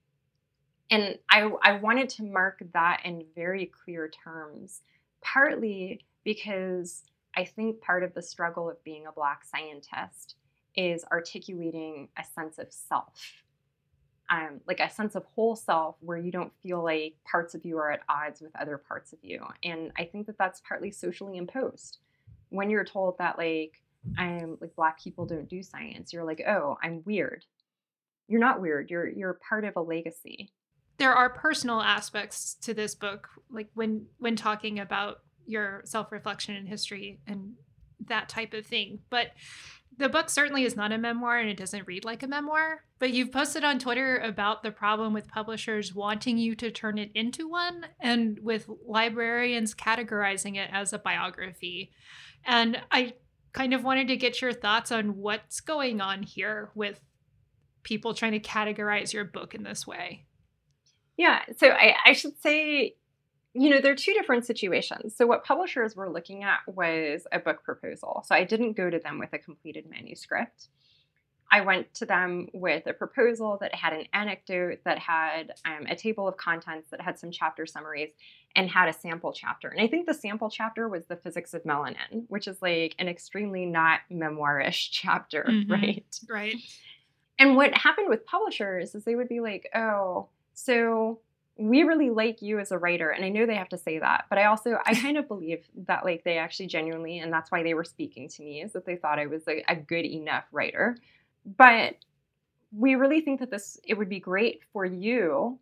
And 0.93 1.17
I, 1.27 1.49
I 1.63 1.77
wanted 1.77 2.08
to 2.10 2.23
mark 2.23 2.62
that 2.73 3.01
in 3.03 3.25
very 3.34 3.65
clear 3.65 4.08
terms, 4.08 4.82
partly 5.23 6.06
because 6.23 7.01
I 7.36 7.45
think 7.45 7.82
part 7.82 8.03
of 8.03 8.13
the 8.13 8.21
struggle 8.21 8.69
of 8.69 8.84
being 8.84 9.08
a 9.08 9.12
Black 9.12 9.43
scientist 9.43 10.36
is 10.75 11.03
articulating 11.12 12.10
a 12.15 12.23
sense 12.23 12.60
of 12.60 12.71
self. 12.71 13.43
Um, 14.29 14.62
like 14.67 14.79
a 14.79 14.89
sense 14.89 15.15
of 15.15 15.25
whole 15.34 15.56
self 15.56 15.95
where 15.99 16.19
you 16.19 16.32
don't 16.32 16.53
feel 16.62 16.84
like 16.84 17.15
parts 17.25 17.56
of 17.56 17.65
you 17.65 17.79
are 17.79 17.91
at 17.91 18.01
odds 18.08 18.39
with 18.39 18.56
other 18.56 18.77
parts 18.77 19.13
of 19.13 19.19
you. 19.23 19.43
And 19.63 19.91
I 19.97 20.06
think 20.06 20.27
that 20.27 20.38
that's 20.38 20.62
partly 20.62 20.91
socially 20.91 21.38
imposed. 21.38 21.97
When 22.49 22.69
you're 22.69 22.86
told 22.86 23.17
that, 23.17 23.39
like, 23.39 23.82
I'm 24.15 24.60
like 24.62 24.75
black 24.75 25.01
people 25.03 25.25
don't 25.25 25.49
do 25.49 25.63
science, 25.63 26.13
you're 26.13 26.23
like, 26.23 26.43
oh, 26.47 26.77
I'm 26.84 27.01
weird. 27.03 27.45
You're 28.27 28.39
not 28.39 28.62
weird. 28.62 28.91
You're 28.91 29.08
you're 29.08 29.39
part 29.49 29.65
of 29.65 29.75
a 29.75 29.82
legacy 29.82 30.51
there 30.97 31.13
are 31.13 31.29
personal 31.29 31.82
aspects 31.82 32.56
to 32.62 32.73
this 32.73 32.95
book 32.95 33.29
like 33.49 33.69
when 33.73 34.06
when 34.19 34.36
talking 34.36 34.79
about 34.79 35.19
your 35.45 35.82
self-reflection 35.86 36.56
in 36.56 36.65
history 36.65 37.19
and 37.27 37.53
that 38.08 38.29
type 38.29 38.53
of 38.53 38.65
thing. 38.65 38.99
But 39.10 39.32
the 39.97 40.10
book 40.10 40.29
certainly 40.29 40.63
is 40.63 40.75
not 40.75 40.91
a 40.91 40.97
memoir 40.97 41.38
and 41.38 41.49
it 41.49 41.58
doesn't 41.58 41.88
read 41.88 42.03
like 42.03 42.23
a 42.23 42.27
memoir 42.27 42.84
but 42.99 43.12
you've 43.12 43.32
posted 43.32 43.63
on 43.63 43.79
twitter 43.79 44.17
about 44.17 44.63
the 44.63 44.71
problem 44.71 45.13
with 45.13 45.27
publishers 45.27 45.93
wanting 45.93 46.38
you 46.38 46.56
to 46.56 46.71
turn 46.71 46.97
it 46.97 47.12
into 47.13 47.47
one 47.47 47.86
and 47.99 48.39
with 48.41 48.69
librarians 48.88 49.75
categorizing 49.75 50.56
it 50.56 50.69
as 50.71 50.93
a 50.93 50.99
biography. 50.99 51.91
And 52.45 52.82
i 52.91 53.13
kind 53.51 53.73
of 53.73 53.84
wanted 53.84 54.08
to 54.08 54.17
get 54.17 54.41
your 54.41 54.53
thoughts 54.53 54.91
on 54.91 55.17
what's 55.17 55.62
going 55.62 56.01
on 56.01 56.23
here 56.23 56.71
with 56.73 56.99
people 57.84 58.13
trying 58.13 58.32
to 58.32 58.39
categorize 58.39 59.13
your 59.13 59.25
book 59.25 59.53
in 59.53 59.63
this 59.63 59.86
way 59.86 60.25
yeah. 61.17 61.41
So 61.58 61.69
I, 61.69 61.95
I 62.06 62.13
should 62.13 62.39
say, 62.41 62.95
you 63.54 63.69
know, 63.69 63.82
there 63.82 63.91
are 63.91 63.95
two 63.95 64.13
different 64.13 64.45
situations. 64.45 65.15
So 65.15 65.28
what 65.28 65.43
publishers 65.43 65.95
were 65.95 66.10
looking 66.10 66.43
at 66.43 66.60
was 66.67 67.28
a 67.32 67.39
book 67.39 67.63
proposal. 67.63 68.23
So 68.28 68.34
I 68.36 68.43
didn't 68.43 68.73
go 68.73 68.89
to 68.89 68.99
them 68.99 69.19
with 69.19 69.32
a 69.34 69.38
completed 69.38 69.89
manuscript. 69.89 70.69
I 71.52 71.62
went 71.62 71.93
to 71.95 72.08
them 72.08 72.47
with 72.52 72.88
a 72.88 72.93
proposal 72.93 73.60
that 73.62 73.76
had 73.76 73.93
an 73.93 74.06
anecdote, 74.12 74.80
that 74.86 74.97
had 74.97 75.54
um, 75.65 75.86
a 75.88 75.95
table 75.95 76.28
of 76.28 76.36
contents, 76.36 76.89
that 76.89 76.99
had 76.99 77.19
some 77.19 77.30
chapter 77.30 77.67
summaries, 77.67 78.10
and 78.56 78.67
had 78.67 78.89
a 78.89 78.93
sample 78.93 79.34
chapter. 79.34 79.67
And 79.67 79.80
I 79.80 79.88
think 79.88 80.08
the 80.08 80.15
sample 80.15 80.49
chapter 80.49 80.89
was 80.89 81.06
the 81.06 81.15
physics 81.15 81.54
of 81.54 81.62
melanin, 81.63 82.26
which 82.28 82.47
is 82.47 82.60
like 82.60 82.95
an 82.97 83.08
extremely 83.08 83.67
not 83.67 83.99
memoirish 84.12 84.88
chapter, 84.91 85.45
mm-hmm. 85.47 85.71
right? 85.71 86.19
Right. 86.28 86.56
And 87.38 87.56
what 87.56 87.78
happened 87.78 88.10
with 88.10 88.26
publishers 88.26 88.95
is 88.95 89.04
they 89.04 89.15
would 89.15 89.30
be 89.30 89.39
like, 89.39 89.69
oh, 89.76 90.30
so 90.54 91.20
we 91.56 91.84
really 91.84 92.10
like 92.10 92.42
you 92.42 92.58
as 92.60 92.72
a 92.72 92.78
writer 92.78 93.10
and 93.10 93.24
i 93.24 93.30
know 93.30 93.46
they 93.46 93.56
have 93.56 93.70
to 93.70 93.78
say 93.78 94.00
that 94.00 94.26
but 94.30 94.39
i 94.39 94.46
also 94.46 94.78
i 94.86 94.96
kind 95.02 95.18
of 95.18 95.28
believe 95.28 95.68
that 95.76 96.04
like 96.04 96.24
they 96.24 96.38
actually 96.38 96.68
genuinely 96.68 97.20
and 97.20 97.32
that's 97.32 97.52
why 97.52 97.62
they 97.63 97.74
were 97.74 97.84
speaking 97.84 98.28
to 98.28 98.42
me 98.42 98.62
is 98.62 98.74
that 98.74 98.86
they 98.86 98.96
thought 98.96 99.20
i 99.20 99.26
was 99.26 99.48
a, 99.48 99.63
a 99.68 99.76
good 99.76 100.06
enough 100.06 100.46
writer. 100.52 100.98
But 101.46 101.96
we 102.76 102.96
really 102.96 103.22
think 103.22 103.39
that 103.39 103.52
this 103.52 103.80
it 103.84 103.98
would 103.98 104.10
be 104.10 104.20
great 104.20 104.62
for 104.72 104.86
you 104.86 105.60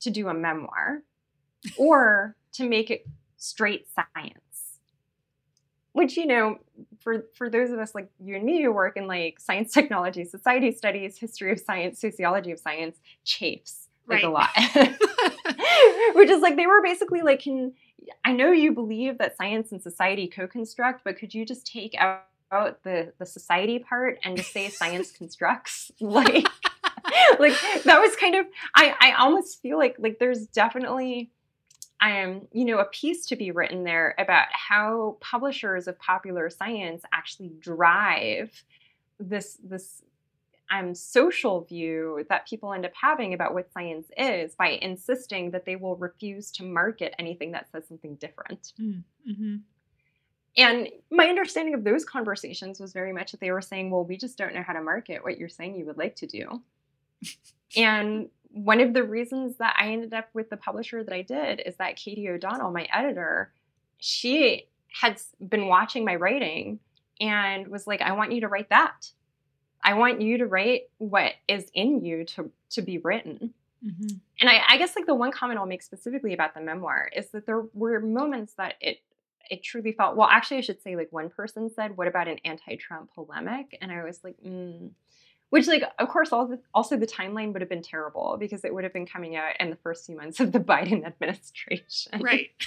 to 0.00 0.10
do 0.10 0.28
a 0.28 0.34
memoir 0.34 1.02
or 1.76 2.36
to 2.52 2.68
make 2.68 2.90
it 2.90 3.06
straight 3.36 3.86
science 3.94 4.40
which 5.98 6.16
you 6.16 6.26
know 6.26 6.58
for 7.00 7.26
for 7.34 7.50
those 7.50 7.70
of 7.70 7.78
us 7.78 7.94
like 7.94 8.08
you 8.20 8.36
and 8.36 8.44
me 8.44 8.62
who 8.62 8.72
work 8.72 8.96
in 8.96 9.06
like 9.06 9.38
science 9.38 9.72
technology 9.72 10.24
society 10.24 10.72
studies 10.72 11.18
history 11.18 11.52
of 11.52 11.60
science 11.60 12.00
sociology 12.00 12.52
of 12.52 12.58
science 12.58 12.98
chafes 13.24 13.88
like 14.06 14.22
right. 14.22 14.24
a 14.24 14.30
lot 14.30 14.48
which 16.14 16.30
is 16.30 16.40
like 16.40 16.56
they 16.56 16.66
were 16.66 16.82
basically 16.82 17.20
like 17.20 17.40
can 17.40 17.72
i 18.24 18.32
know 18.32 18.50
you 18.50 18.72
believe 18.72 19.18
that 19.18 19.36
science 19.36 19.72
and 19.72 19.82
society 19.82 20.26
co-construct 20.26 21.02
but 21.04 21.18
could 21.18 21.34
you 21.34 21.44
just 21.44 21.66
take 21.66 21.94
out 21.98 22.22
out 22.50 22.82
the 22.82 23.12
the 23.18 23.26
society 23.26 23.78
part 23.78 24.18
and 24.24 24.36
just 24.36 24.52
say 24.52 24.68
science 24.68 25.10
constructs 25.18 25.90
like 26.00 26.46
like 27.38 27.52
that 27.84 28.00
was 28.00 28.14
kind 28.16 28.34
of 28.34 28.46
i 28.74 28.94
i 29.00 29.12
almost 29.18 29.60
feel 29.60 29.78
like 29.78 29.96
like 29.98 30.18
there's 30.18 30.46
definitely 30.46 31.30
um, 32.00 32.46
you 32.52 32.64
know, 32.64 32.78
a 32.78 32.84
piece 32.84 33.26
to 33.26 33.36
be 33.36 33.50
written 33.50 33.84
there 33.84 34.14
about 34.18 34.46
how 34.52 35.16
publishers 35.20 35.88
of 35.88 35.98
popular 35.98 36.48
science 36.48 37.02
actually 37.12 37.50
drive 37.60 38.62
this 39.18 39.58
this 39.64 40.02
um, 40.70 40.94
social 40.94 41.62
view 41.62 42.24
that 42.28 42.46
people 42.46 42.72
end 42.72 42.84
up 42.84 42.92
having 43.00 43.32
about 43.34 43.54
what 43.54 43.72
science 43.72 44.06
is 44.16 44.54
by 44.54 44.78
insisting 44.82 45.50
that 45.52 45.64
they 45.64 45.76
will 45.76 45.96
refuse 45.96 46.50
to 46.52 46.62
market 46.62 47.14
anything 47.18 47.52
that 47.52 47.70
says 47.72 47.88
something 47.88 48.16
different. 48.16 48.74
Mm, 48.80 49.02
mm-hmm. 49.28 49.56
And 50.56 50.88
my 51.10 51.26
understanding 51.26 51.74
of 51.74 51.84
those 51.84 52.04
conversations 52.04 52.80
was 52.80 52.92
very 52.92 53.12
much 53.12 53.30
that 53.30 53.40
they 53.40 53.50
were 53.50 53.62
saying, 53.62 53.90
well, 53.90 54.04
we 54.04 54.16
just 54.16 54.36
don't 54.36 54.54
know 54.54 54.62
how 54.62 54.72
to 54.72 54.82
market 54.82 55.22
what 55.22 55.38
you're 55.38 55.48
saying 55.48 55.76
you 55.76 55.86
would 55.86 55.98
like 55.98 56.16
to 56.16 56.26
do. 56.26 56.62
and 57.76 58.28
one 58.50 58.80
of 58.80 58.94
the 58.94 59.02
reasons 59.02 59.56
that 59.58 59.76
I 59.78 59.88
ended 59.88 60.14
up 60.14 60.28
with 60.32 60.50
the 60.50 60.56
publisher 60.56 61.04
that 61.04 61.14
I 61.14 61.22
did 61.22 61.60
is 61.64 61.76
that 61.76 61.96
Katie 61.96 62.28
O'Donnell, 62.28 62.70
my 62.70 62.88
editor, 62.92 63.52
she 63.98 64.66
had 65.00 65.20
been 65.46 65.66
watching 65.66 66.04
my 66.04 66.14
writing 66.14 66.80
and 67.20 67.68
was 67.68 67.86
like, 67.86 68.00
I 68.00 68.12
want 68.12 68.32
you 68.32 68.40
to 68.42 68.48
write 68.48 68.70
that. 68.70 69.10
I 69.82 69.94
want 69.94 70.20
you 70.20 70.38
to 70.38 70.46
write 70.46 70.82
what 70.98 71.32
is 71.46 71.70
in 71.74 72.04
you 72.04 72.24
to, 72.24 72.50
to 72.70 72.82
be 72.82 72.98
written. 72.98 73.54
Mm-hmm. 73.84 74.16
And 74.40 74.50
I, 74.50 74.62
I 74.68 74.78
guess 74.78 74.96
like 74.96 75.06
the 75.06 75.14
one 75.14 75.30
comment 75.30 75.58
I'll 75.58 75.66
make 75.66 75.82
specifically 75.82 76.34
about 76.34 76.54
the 76.54 76.60
memoir 76.60 77.08
is 77.14 77.30
that 77.30 77.46
there 77.46 77.62
were 77.74 78.00
moments 78.00 78.54
that 78.54 78.74
it 78.80 79.00
it 79.50 79.62
truly 79.62 79.92
felt 79.92 80.16
well 80.16 80.28
actually 80.28 80.58
i 80.58 80.60
should 80.60 80.82
say 80.82 80.94
like 80.94 81.10
one 81.10 81.30
person 81.30 81.70
said 81.70 81.96
what 81.96 82.06
about 82.06 82.28
an 82.28 82.38
anti-trump 82.44 83.08
polemic 83.14 83.78
and 83.80 83.90
i 83.90 84.04
was 84.04 84.20
like 84.22 84.36
mm. 84.44 84.90
Which 85.50 85.66
like 85.66 85.82
of 85.98 86.08
course 86.08 86.32
also, 86.32 86.58
also 86.74 86.96
the 86.96 87.06
timeline 87.06 87.52
would 87.52 87.62
have 87.62 87.68
been 87.68 87.82
terrible 87.82 88.36
because 88.38 88.64
it 88.64 88.74
would 88.74 88.84
have 88.84 88.92
been 88.92 89.06
coming 89.06 89.36
out 89.36 89.52
in 89.60 89.70
the 89.70 89.76
first 89.76 90.06
few 90.06 90.16
months 90.16 90.40
of 90.40 90.52
the 90.52 90.60
biden 90.72 91.04
administration. 91.04 92.20
Right. 92.20 92.50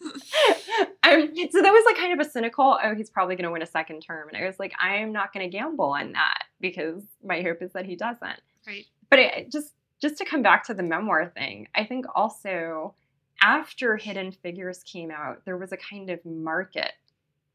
Um, 0.00 1.34
so 1.50 1.60
that 1.60 1.72
was 1.72 1.84
like 1.86 1.96
kind 1.96 2.12
of 2.12 2.24
a 2.24 2.30
cynical 2.30 2.78
oh 2.80 2.94
he's 2.94 3.10
probably 3.10 3.34
going 3.34 3.46
to 3.46 3.50
win 3.50 3.62
a 3.62 3.66
second 3.66 4.00
term. 4.00 4.28
And 4.28 4.36
i 4.36 4.46
was 4.46 4.56
like 4.60 4.72
i'm 4.80 5.10
not 5.10 5.32
going 5.32 5.44
to 5.44 5.50
gamble 5.50 5.86
on 5.86 6.12
that 6.12 6.44
because 6.60 7.02
my 7.24 7.42
hope 7.42 7.62
is 7.62 7.72
that 7.72 7.84
he 7.84 7.96
doesn't. 7.96 8.40
Right. 8.64 8.86
But 9.10 9.18
it, 9.18 9.50
just 9.50 9.74
just 10.00 10.16
to 10.18 10.24
come 10.24 10.40
back 10.40 10.62
to 10.66 10.74
the 10.74 10.84
memoir 10.84 11.32
thing 11.34 11.66
i 11.74 11.82
think 11.82 12.06
also 12.14 12.94
after 13.40 13.96
Hidden 13.96 14.32
Figures 14.32 14.82
came 14.82 15.10
out, 15.10 15.44
there 15.44 15.56
was 15.56 15.72
a 15.72 15.76
kind 15.76 16.10
of 16.10 16.24
market 16.24 16.92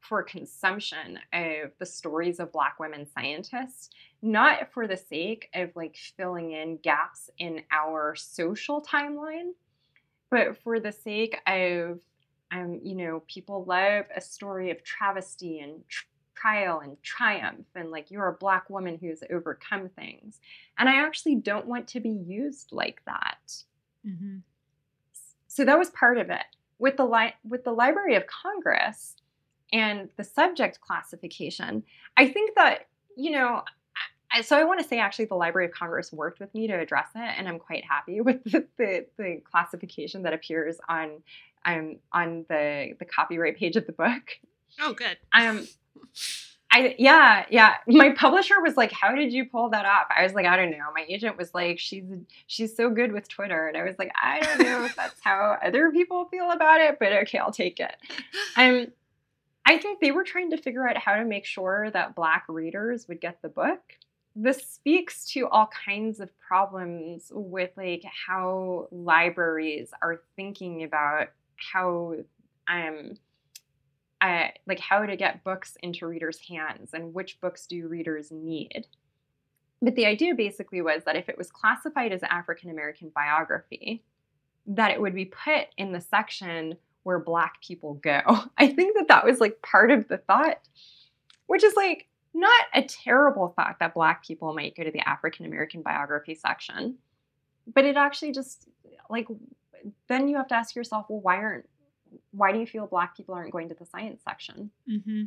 for 0.08 0.24
consumption 0.24 1.20
of 1.34 1.72
the 1.80 1.86
stories 1.86 2.40
of 2.40 2.52
Black 2.52 2.80
women 2.80 3.06
scientists, 3.06 3.90
not 4.22 4.72
for 4.72 4.88
the 4.88 4.98
sake 4.98 5.50
of 5.54 5.70
like 5.76 5.98
filling 6.18 6.52
in 6.52 6.78
gaps 6.78 7.30
in 7.38 7.62
our 7.72 8.16
social 8.16 8.82
timeline, 8.82 9.52
but 10.30 10.58
for 10.64 10.80
the 10.80 10.92
sake 10.92 11.38
of, 11.48 12.00
um, 12.52 12.80
you 12.84 12.96
know, 12.96 13.24
people 13.28 13.66
love 13.66 14.06
a 14.16 14.22
story 14.22 14.72
of 14.72 14.84
travesty 14.84 15.60
and 15.60 15.88
tr- 15.88 16.06
trial 16.36 16.82
and 16.82 17.02
triumph 17.04 17.68
and 17.76 17.90
like 17.90 18.12
you're 18.12 18.28
a 18.28 18.34
black 18.34 18.70
woman 18.70 18.98
who's 19.00 19.24
overcome 19.32 19.88
things 19.88 20.42
and 20.78 20.90
i 20.90 20.96
actually 20.96 21.36
don't 21.36 21.68
want 21.68 21.88
to 21.88 22.02
be 22.02 22.10
used 22.10 22.70
like 22.74 23.00
that 23.06 23.64
mm-hmm. 24.06 24.40
So 25.54 25.64
that 25.66 25.78
was 25.78 25.92
part 25.92 26.18
of 26.18 26.32
it. 26.32 26.42
With 26.80 26.98
the 26.98 27.06
li- 27.06 27.36
with 27.48 27.64
the 27.64 27.72
Library 27.72 28.16
of 28.16 28.24
Congress 28.26 29.16
and 29.74 30.08
the 30.16 30.24
subject 30.24 30.80
classification, 30.80 31.84
I 32.16 32.30
think 32.30 32.56
that 32.56 32.88
you 33.18 33.32
know. 33.32 33.64
I, 34.36 34.42
so 34.42 34.58
I 34.58 34.64
want 34.64 34.80
to 34.82 34.88
say 34.88 34.98
actually 34.98 35.26
the 35.26 35.36
Library 35.36 35.68
of 35.68 35.74
Congress 35.74 36.12
worked 36.12 36.40
with 36.40 36.52
me 36.56 36.66
to 36.66 36.74
address 36.74 37.10
it, 37.14 37.36
and 37.38 37.48
I'm 37.48 37.60
quite 37.60 37.84
happy 37.84 38.20
with 38.22 38.44
the, 38.46 38.66
the, 38.78 39.06
the 39.18 39.42
classification 39.44 40.24
that 40.24 40.34
appears 40.34 40.78
on 40.90 41.22
um, 41.66 41.98
on 42.12 42.46
the 42.50 42.94
the 43.00 43.06
copyright 43.06 43.58
page 43.58 43.76
of 43.76 43.86
the 43.86 43.92
book. 43.92 44.40
Oh, 44.80 44.94
good. 44.94 45.18
Um, 45.34 45.68
I 46.72 46.96
yeah, 46.98 47.46
yeah. 47.52 47.76
My 47.86 48.12
publisher 48.12 48.60
was 48.60 48.76
like, 48.76 48.92
"How 48.92 49.14
did 49.14 49.32
you 49.32 49.46
pull 49.46 49.70
that 49.70 49.86
off?" 49.86 50.08
I 50.16 50.24
was 50.24 50.34
like, 50.34 50.48
"I 50.48 50.58
don't 50.58 50.72
know." 50.72 50.92
My 50.96 51.06
agent 51.08 51.38
was 51.38 51.54
like, 51.54 51.80
"She's 51.80 52.04
she's 52.48 52.76
so 52.76 52.90
good 52.90 53.12
with 53.12 53.30
Twitter," 53.30 53.68
and 53.68 53.78
I 53.78 53.84
was 53.84 53.96
like, 54.00 54.12
"I 54.20 54.40
don't 54.40 54.64
know 54.64 54.84
if 54.86 54.96
that's 54.96 55.22
how 55.22 55.58
other 55.64 55.92
people 55.92 56.26
feel 56.26 56.50
about 56.50 56.82
it, 56.82 56.98
but 57.00 57.14
okay, 57.14 57.38
I'll 57.38 57.52
take 57.52 57.80
it." 57.80 57.96
Um, 58.56 58.88
I 59.74 59.80
think 59.80 60.00
they 60.00 60.12
were 60.12 60.24
trying 60.24 60.52
to 60.52 60.58
figure 60.58 60.88
out 60.88 60.98
how 60.98 61.16
to 61.16 61.26
make 61.26 61.46
sure 61.46 61.90
that 61.92 62.14
Black 62.14 62.46
readers 62.48 63.08
would 63.08 63.20
get 63.20 63.42
the 63.42 63.50
book. 63.50 63.82
This 64.36 64.64
speaks 64.68 65.26
to 65.32 65.48
all 65.48 65.68
kinds 65.68 66.20
of 66.20 66.30
problems 66.40 67.32
with 67.34 67.72
like 67.76 68.04
how 68.28 68.88
libraries 68.92 69.90
are 70.00 70.22
thinking 70.36 70.84
about 70.84 71.30
how 71.56 72.18
um 72.68 73.16
uh, 74.22 74.50
like 74.68 74.80
how 74.80 75.06
to 75.08 75.18
get 75.18 75.44
books 75.44 75.76
into 75.82 76.06
readers' 76.06 76.40
hands 76.48 76.92
and 76.94 77.14
which 77.14 77.42
books 77.42 77.66
do 77.66 77.88
readers 77.88 78.32
need. 78.32 78.86
But 79.82 79.96
the 79.96 80.06
idea 80.06 80.36
basically 80.36 80.84
was 80.84 81.04
that 81.06 81.18
if 81.18 81.30
it 81.30 81.38
was 81.38 81.52
classified 81.52 82.14
as 82.14 82.22
African 82.24 82.70
American 82.70 83.12
biography, 83.14 84.04
that 84.68 84.92
it 84.92 85.02
would 85.02 85.16
be 85.16 85.26
put 85.26 85.70
in 85.78 85.92
the 85.92 86.00
section 86.00 86.78
where 87.04 87.20
Black 87.20 87.62
people 87.62 87.96
go. 87.96 88.22
I 88.58 88.68
think 88.68 88.98
that 88.98 89.08
that 89.10 89.26
was 89.26 89.40
like 89.40 89.62
part 89.62 89.92
of 89.92 90.08
the 90.08 90.18
thought, 90.18 90.60
which 91.48 91.64
is 91.64 91.76
like 91.76 92.08
not 92.34 92.66
a 92.74 92.82
terrible 92.82 93.54
thought 93.56 93.78
that 93.80 93.94
Black 93.94 94.26
people 94.26 94.54
might 94.54 94.76
go 94.76 94.84
to 94.84 94.92
the 94.92 95.08
African 95.08 95.46
American 95.46 95.82
biography 95.82 96.36
section. 96.36 96.96
But 97.72 97.86
it 97.86 97.96
actually 97.96 98.34
just 98.34 98.68
like, 99.10 99.28
then 100.08 100.28
you 100.28 100.36
have 100.38 100.48
to 100.50 100.56
ask 100.56 100.76
yourself, 100.76 101.06
well, 101.08 101.22
why 101.22 101.38
aren't 101.38 101.66
why 102.32 102.52
do 102.52 102.60
you 102.60 102.66
feel 102.66 102.88
black 102.88 103.16
people 103.16 103.36
aren't 103.36 103.52
going 103.52 103.70
to 103.70 103.76
the 103.76 103.86
science 103.86 104.22
section 104.28 104.70
mm-hmm. 104.90 105.24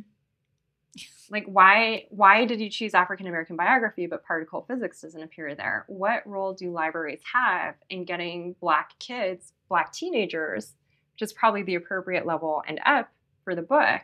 like 1.29 1.45
why 1.45 2.05
why 2.09 2.45
did 2.45 2.59
you 2.59 2.69
choose 2.69 2.93
african 2.93 3.27
american 3.27 3.55
biography 3.55 4.07
but 4.07 4.23
particle 4.23 4.65
physics 4.67 5.01
doesn't 5.01 5.23
appear 5.23 5.55
there 5.55 5.85
what 5.87 6.25
role 6.27 6.53
do 6.53 6.71
libraries 6.71 7.21
have 7.33 7.75
in 7.89 8.05
getting 8.05 8.55
black 8.59 8.97
kids 8.99 9.53
black 9.69 9.91
teenagers 9.91 10.73
which 11.17 11.27
is 11.27 11.33
probably 11.33 11.63
the 11.63 11.75
appropriate 11.75 12.25
level 12.25 12.63
and 12.67 12.79
up 12.85 13.09
for 13.43 13.55
the 13.55 13.61
book 13.61 14.01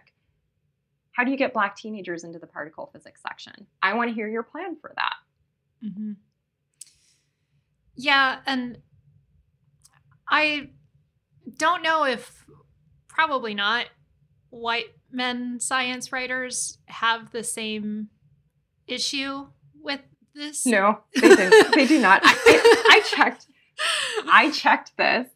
how 1.12 1.24
do 1.24 1.32
you 1.32 1.38
get 1.38 1.54
black 1.54 1.76
teenagers 1.76 2.24
into 2.24 2.40
the 2.40 2.48
particle 2.48 2.90
physics 2.92 3.22
section 3.22 3.68
i 3.82 3.94
want 3.94 4.10
to 4.10 4.14
hear 4.14 4.28
your 4.28 4.44
plan 4.44 4.76
for 4.82 4.92
that 4.96 5.14
mm-hmm. 5.86 6.14
yeah 7.96 8.40
and 8.46 8.78
i 10.28 10.70
don't 11.58 11.84
know 11.84 12.06
if 12.06 12.44
probably 13.14 13.54
not. 13.54 13.86
White 14.50 14.94
men 15.12 15.60
science 15.60 16.12
writers 16.12 16.78
have 16.86 17.32
the 17.32 17.44
same 17.44 18.10
issue 18.88 19.48
with 19.82 20.02
this. 20.36 20.66
No, 20.66 21.00
they 21.16 21.36
do. 21.36 21.64
they 21.74 21.88
do 21.88 22.00
not. 22.00 22.22
I, 22.24 22.34
I, 22.46 22.98
I 22.98 23.02
checked. 23.02 23.48
I 24.28 24.52
checked 24.52 24.98
this. 24.98 25.28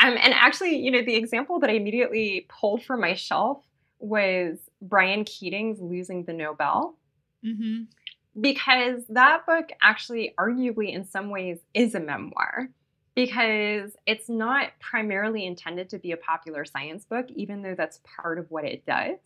Um, 0.00 0.16
and 0.20 0.34
actually, 0.34 0.76
you 0.76 0.90
know, 0.90 1.02
the 1.02 1.14
example 1.14 1.58
that 1.60 1.70
I 1.70 1.74
immediately 1.74 2.46
pulled 2.48 2.82
from 2.84 3.00
my 3.00 3.14
shelf 3.14 3.62
was 3.98 4.58
Brian 4.82 5.24
Keating's 5.24 5.80
losing 5.80 6.24
the 6.24 6.32
Nobel. 6.32 6.96
Mm-hmm. 7.44 7.82
because 8.40 9.02
that 9.10 9.44
book 9.44 9.68
actually, 9.82 10.34
arguably, 10.38 10.94
in 10.94 11.04
some 11.04 11.28
ways, 11.28 11.58
is 11.74 11.94
a 11.94 12.00
memoir 12.00 12.70
because 13.14 13.96
it's 14.06 14.30
not 14.30 14.70
primarily 14.80 15.44
intended 15.44 15.90
to 15.90 15.98
be 15.98 16.12
a 16.12 16.16
popular 16.16 16.64
science 16.64 17.04
book, 17.04 17.26
even 17.28 17.60
though 17.60 17.74
that's 17.76 18.00
part 18.02 18.38
of 18.38 18.50
what 18.50 18.64
it 18.64 18.86
does. 18.86 19.18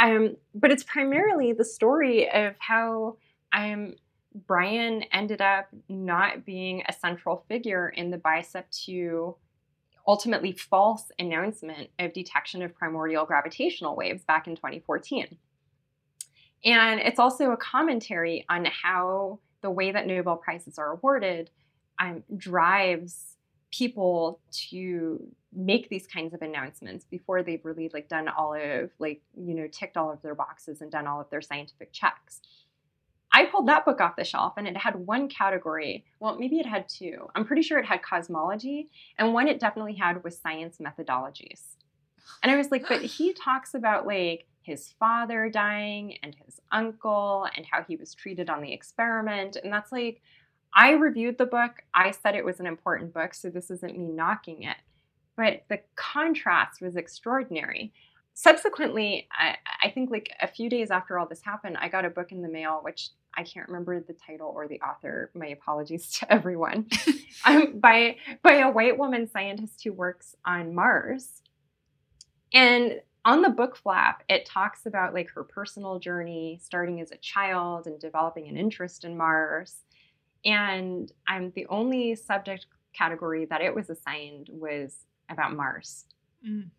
Um, 0.00 0.36
but 0.54 0.72
it's 0.72 0.82
primarily 0.82 1.52
the 1.52 1.64
story 1.64 2.28
of 2.30 2.54
how 2.58 3.18
um, 3.52 3.96
Brian 4.34 5.02
ended 5.12 5.40
up 5.40 5.68
not 5.88 6.44
being 6.44 6.82
a 6.88 6.92
central 6.92 7.44
figure 7.48 7.88
in 7.88 8.10
the 8.10 8.18
BICEP2 8.18 9.34
ultimately 10.06 10.52
false 10.52 11.10
announcement 11.18 11.88
of 11.98 12.12
detection 12.12 12.62
of 12.62 12.74
primordial 12.74 13.24
gravitational 13.24 13.94
waves 13.94 14.24
back 14.24 14.46
in 14.46 14.56
2014. 14.56 15.36
And 16.64 17.00
it's 17.00 17.18
also 17.18 17.50
a 17.52 17.56
commentary 17.56 18.44
on 18.48 18.64
how 18.64 19.38
the 19.62 19.70
way 19.70 19.92
that 19.92 20.06
Nobel 20.06 20.36
Prizes 20.36 20.78
are 20.78 20.92
awarded 20.92 21.50
um, 22.00 22.22
drives 22.36 23.36
people 23.70 24.40
to 24.50 25.24
make 25.52 25.88
these 25.88 26.06
kinds 26.06 26.34
of 26.34 26.42
announcements 26.42 27.04
before 27.04 27.42
they've 27.42 27.64
really 27.64 27.90
like 27.92 28.08
done 28.08 28.28
all 28.28 28.54
of 28.54 28.90
like 28.98 29.22
you 29.36 29.54
know 29.54 29.66
ticked 29.66 29.96
all 29.96 30.10
of 30.10 30.20
their 30.22 30.34
boxes 30.34 30.80
and 30.80 30.90
done 30.90 31.06
all 31.06 31.20
of 31.20 31.28
their 31.30 31.40
scientific 31.40 31.92
checks 31.92 32.40
i 33.32 33.44
pulled 33.46 33.68
that 33.68 33.84
book 33.84 34.00
off 34.00 34.16
the 34.16 34.24
shelf 34.24 34.54
and 34.56 34.66
it 34.66 34.76
had 34.76 34.94
one 34.94 35.28
category 35.28 36.04
well 36.20 36.38
maybe 36.38 36.58
it 36.58 36.66
had 36.66 36.88
two 36.88 37.28
i'm 37.34 37.44
pretty 37.44 37.62
sure 37.62 37.78
it 37.78 37.86
had 37.86 38.02
cosmology 38.02 38.88
and 39.18 39.32
one 39.32 39.48
it 39.48 39.60
definitely 39.60 39.94
had 39.94 40.22
was 40.24 40.38
science 40.38 40.78
methodologies 40.78 41.76
and 42.42 42.50
i 42.50 42.56
was 42.56 42.70
like 42.70 42.86
but 42.88 43.02
he 43.02 43.32
talks 43.44 43.74
about 43.74 44.06
like 44.06 44.46
his 44.62 44.94
father 45.00 45.48
dying 45.48 46.16
and 46.22 46.36
his 46.44 46.60
uncle 46.70 47.48
and 47.56 47.66
how 47.68 47.82
he 47.82 47.96
was 47.96 48.14
treated 48.14 48.48
on 48.48 48.62
the 48.62 48.72
experiment 48.72 49.56
and 49.56 49.72
that's 49.72 49.90
like 49.90 50.22
I 50.74 50.92
reviewed 50.92 51.38
the 51.38 51.46
book. 51.46 51.82
I 51.94 52.12
said 52.12 52.34
it 52.34 52.44
was 52.44 52.60
an 52.60 52.66
important 52.66 53.12
book, 53.12 53.34
so 53.34 53.50
this 53.50 53.70
isn't 53.70 53.98
me 53.98 54.10
knocking 54.10 54.62
it. 54.62 54.76
But 55.36 55.64
the 55.68 55.80
contrast 55.96 56.80
was 56.80 56.96
extraordinary. 56.96 57.92
Subsequently, 58.34 59.28
I, 59.30 59.56
I, 59.82 59.90
think 59.90 60.10
like 60.10 60.30
a 60.40 60.46
few 60.46 60.70
days 60.70 60.90
after 60.90 61.18
all 61.18 61.26
this 61.26 61.42
happened, 61.42 61.76
I 61.78 61.88
got 61.88 62.06
a 62.06 62.10
book 62.10 62.32
in 62.32 62.40
the 62.40 62.48
mail, 62.48 62.80
which 62.82 63.10
I 63.36 63.42
can't 63.42 63.68
remember 63.68 64.00
the 64.00 64.14
title 64.14 64.50
or 64.54 64.66
the 64.66 64.80
author. 64.80 65.30
My 65.34 65.48
apologies 65.48 66.10
to 66.18 66.32
everyone. 66.32 66.86
um, 67.44 67.78
by 67.78 68.16
by 68.42 68.54
a 68.54 68.70
white 68.70 68.98
woman 68.98 69.28
scientist 69.30 69.82
who 69.84 69.92
works 69.92 70.34
on 70.46 70.74
Mars, 70.74 71.42
and 72.54 73.00
on 73.24 73.42
the 73.42 73.50
book 73.50 73.76
flap, 73.76 74.24
it 74.28 74.46
talks 74.46 74.86
about 74.86 75.14
like 75.14 75.30
her 75.30 75.44
personal 75.44 75.98
journey, 75.98 76.58
starting 76.62 77.00
as 77.00 77.12
a 77.12 77.18
child 77.18 77.86
and 77.86 78.00
developing 78.00 78.48
an 78.48 78.56
interest 78.56 79.04
in 79.04 79.16
Mars 79.16 79.82
and 80.44 81.10
I'm 81.28 81.52
the 81.54 81.66
only 81.66 82.14
subject 82.14 82.66
category 82.92 83.44
that 83.46 83.60
it 83.60 83.74
was 83.74 83.90
assigned 83.90 84.48
was 84.52 85.06
about 85.28 85.54
Mars. 85.54 86.06
Mm. 86.46 86.70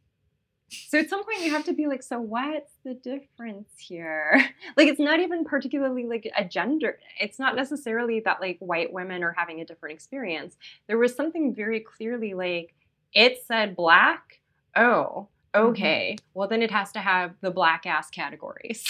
So 0.90 1.00
at 1.00 1.10
some 1.10 1.24
point 1.24 1.42
you 1.42 1.52
have 1.52 1.66
to 1.66 1.74
be 1.74 1.88
like, 1.88 2.04
so 2.04 2.20
what's 2.20 2.74
the 2.84 2.94
difference 2.94 3.70
here? 3.78 4.44
like 4.78 4.88
it's 4.88 5.00
not 5.00 5.20
even 5.20 5.46
particularly 5.46 6.06
like 6.06 6.32
a 6.38 6.44
gender. 6.44 7.00
It's 7.20 7.40
not 7.40 7.56
necessarily 7.56 8.20
that 8.22 8.42
like 8.42 8.58
white 8.60 8.92
women 8.92 9.24
are 9.24 9.34
having 9.34 9.62
a 9.62 9.66
different 9.66 9.96
experience. 9.96 10.56
There 10.88 10.98
was 10.98 11.16
something 11.16 11.54
very 11.54 11.80
clearly 11.80 12.34
like 12.34 12.74
it 13.14 13.44
said 13.48 13.76
black. 13.76 14.40
Oh, 14.76 15.28
mm-hmm. 15.54 15.68
okay. 15.68 16.16
Mm-hmm. 16.18 16.26
Well 16.34 16.48
then 16.48 16.62
it 16.62 16.72
has 16.72 16.92
to 16.94 17.00
have 17.00 17.36
the 17.42 17.52
black 17.52 17.86
ass 17.86 18.10
categories. 18.10 18.86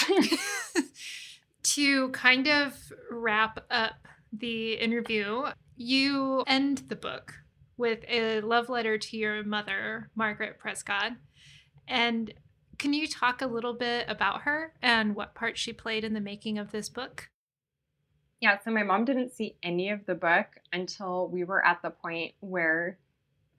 to 1.64 2.10
kind 2.10 2.48
of 2.48 2.76
wrap 3.10 3.64
up 3.72 4.08
the 4.32 4.74
interview, 4.74 5.44
you 5.76 6.44
end 6.48 6.84
the 6.88 6.96
book 6.96 7.34
with 7.78 8.00
a 8.08 8.42
love 8.42 8.70
letter 8.70 8.98
to 8.98 9.18
your 9.18 9.44
mother, 9.44 10.10
Margaret 10.16 10.60
Prescod. 10.64 11.16
And 11.88 12.34
can 12.78 12.94
you 12.94 13.08
talk 13.08 13.42
a 13.42 13.48
little 13.48 13.74
bit 13.74 14.06
about 14.10 14.42
her 14.42 14.74
and 14.82 15.16
what 15.16 15.36
part 15.36 15.58
she 15.58 15.74
played 15.74 16.04
in 16.04 16.14
the 16.14 16.22
making 16.22 16.58
of 16.58 16.72
this 16.72 16.90
book? 16.90 17.30
Yeah, 18.42 18.58
so 18.64 18.72
my 18.72 18.84
mom 18.84 19.06
didn't 19.06 19.32
see 19.32 19.56
any 19.64 19.90
of 19.90 20.06
the 20.06 20.16
book 20.16 20.48
until 20.74 21.30
we 21.30 21.44
were 21.44 21.66
at 21.66 21.82
the 21.82 21.92
point 21.92 22.34
where 22.42 22.98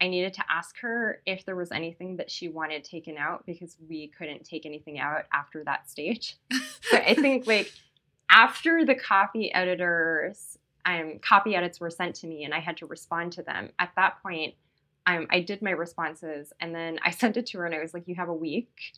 I 0.00 0.08
needed 0.08 0.34
to 0.34 0.44
ask 0.50 0.78
her 0.80 1.22
if 1.24 1.46
there 1.46 1.56
was 1.56 1.72
anything 1.72 2.16
that 2.16 2.30
she 2.30 2.48
wanted 2.48 2.84
taken 2.84 3.16
out 3.16 3.46
because 3.46 3.76
we 3.88 4.08
couldn't 4.08 4.44
take 4.44 4.66
anything 4.66 4.98
out 4.98 5.22
after 5.32 5.64
that 5.64 5.88
stage. 5.88 6.36
so 6.82 6.98
I 6.98 7.14
think 7.14 7.46
like 7.46 7.72
after 8.28 8.84
the 8.84 8.94
copy 8.94 9.52
editors 9.54 10.58
um, 10.86 11.18
copy 11.22 11.54
edits 11.56 11.80
were 11.80 11.90
sent 11.90 12.14
to 12.16 12.26
me 12.26 12.44
and 12.44 12.52
I 12.52 12.60
had 12.60 12.76
to 12.78 12.86
respond 12.86 13.32
to 13.32 13.42
them. 13.42 13.70
At 13.78 13.92
that 13.96 14.22
point, 14.22 14.54
um, 15.06 15.26
I 15.30 15.40
did 15.40 15.60
my 15.60 15.70
responses 15.70 16.52
and 16.60 16.74
then 16.74 16.98
I 17.02 17.10
sent 17.10 17.36
it 17.36 17.46
to 17.46 17.58
her 17.58 17.66
and 17.66 17.74
I 17.74 17.80
was 17.80 17.94
like, 17.94 18.06
You 18.06 18.14
have 18.14 18.28
a 18.28 18.34
week 18.34 18.94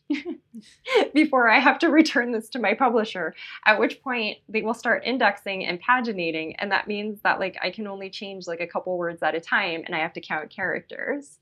before 1.15 1.49
I 1.49 1.59
have 1.59 1.79
to 1.81 1.89
return 1.89 2.33
this 2.33 2.49
to 2.51 2.59
my 2.59 2.75
publisher. 2.75 3.35
At 3.65 3.79
which 3.79 4.03
point 4.03 4.39
they 4.49 4.63
will 4.63 4.75
start 4.75 5.05
indexing 5.05 5.65
and 5.65 5.83
paginating. 5.83 6.55
And 6.59 6.71
that 6.73 6.89
means 6.89 7.21
that 7.23 7.41
like 7.41 7.57
I 7.63 7.71
can 7.71 7.87
only 7.87 8.11
change 8.11 8.47
like 8.47 8.61
a 8.61 8.67
couple 8.67 8.97
words 8.97 9.23
at 9.23 9.35
a 9.35 9.41
time 9.41 9.83
and 9.85 9.95
I 9.95 9.99
have 9.99 10.13
to 10.15 10.21
count 10.21 10.51
characters. 10.51 11.39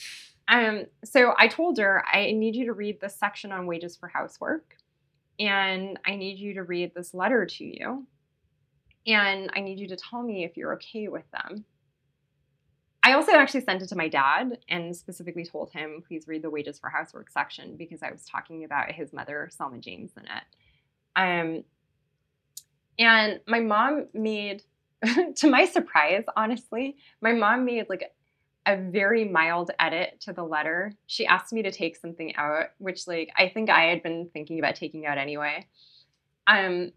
um, 0.48 0.86
so 1.04 1.34
I 1.38 1.48
told 1.48 1.78
her, 1.78 2.04
I 2.06 2.32
need 2.32 2.56
you 2.56 2.66
to 2.66 2.72
read 2.72 3.00
this 3.00 3.14
section 3.14 3.52
on 3.52 3.66
wages 3.66 3.96
for 3.96 4.08
housework. 4.08 4.76
And 5.38 6.00
I 6.04 6.16
need 6.16 6.38
you 6.38 6.54
to 6.54 6.64
read 6.64 6.92
this 6.94 7.14
letter 7.14 7.46
to 7.46 7.64
you 7.64 8.06
and 9.06 9.50
I 9.56 9.60
need 9.60 9.78
you 9.78 9.88
to 9.88 9.96
tell 9.96 10.22
me 10.22 10.44
if 10.44 10.56
you're 10.56 10.74
okay 10.74 11.08
with 11.08 11.24
them. 11.30 11.64
I 13.08 13.14
also 13.14 13.32
actually 13.32 13.62
sent 13.62 13.80
it 13.80 13.88
to 13.88 13.96
my 13.96 14.06
dad 14.08 14.58
and 14.68 14.94
specifically 14.94 15.42
told 15.42 15.70
him, 15.70 16.04
please 16.06 16.28
read 16.28 16.42
the 16.42 16.50
wages 16.50 16.78
for 16.78 16.90
housework 16.90 17.30
section 17.30 17.74
because 17.74 18.02
I 18.02 18.10
was 18.10 18.22
talking 18.26 18.64
about 18.64 18.92
his 18.92 19.14
mother, 19.14 19.48
Selma 19.50 19.78
James, 19.78 20.10
in 20.14 20.24
it. 20.24 20.42
Um, 21.16 21.64
and 22.98 23.40
my 23.46 23.60
mom 23.60 24.08
made, 24.12 24.62
to 25.36 25.50
my 25.50 25.64
surprise, 25.64 26.24
honestly, 26.36 26.98
my 27.22 27.32
mom 27.32 27.64
made 27.64 27.88
like 27.88 28.12
a 28.66 28.76
very 28.76 29.24
mild 29.24 29.70
edit 29.80 30.20
to 30.26 30.34
the 30.34 30.44
letter. 30.44 30.92
She 31.06 31.24
asked 31.24 31.54
me 31.54 31.62
to 31.62 31.72
take 31.72 31.96
something 31.96 32.36
out, 32.36 32.72
which 32.76 33.06
like 33.06 33.30
I 33.38 33.48
think 33.48 33.70
I 33.70 33.84
had 33.84 34.02
been 34.02 34.28
thinking 34.34 34.58
about 34.58 34.76
taking 34.76 35.06
out 35.06 35.16
anyway. 35.16 35.66
Um, 36.46 36.92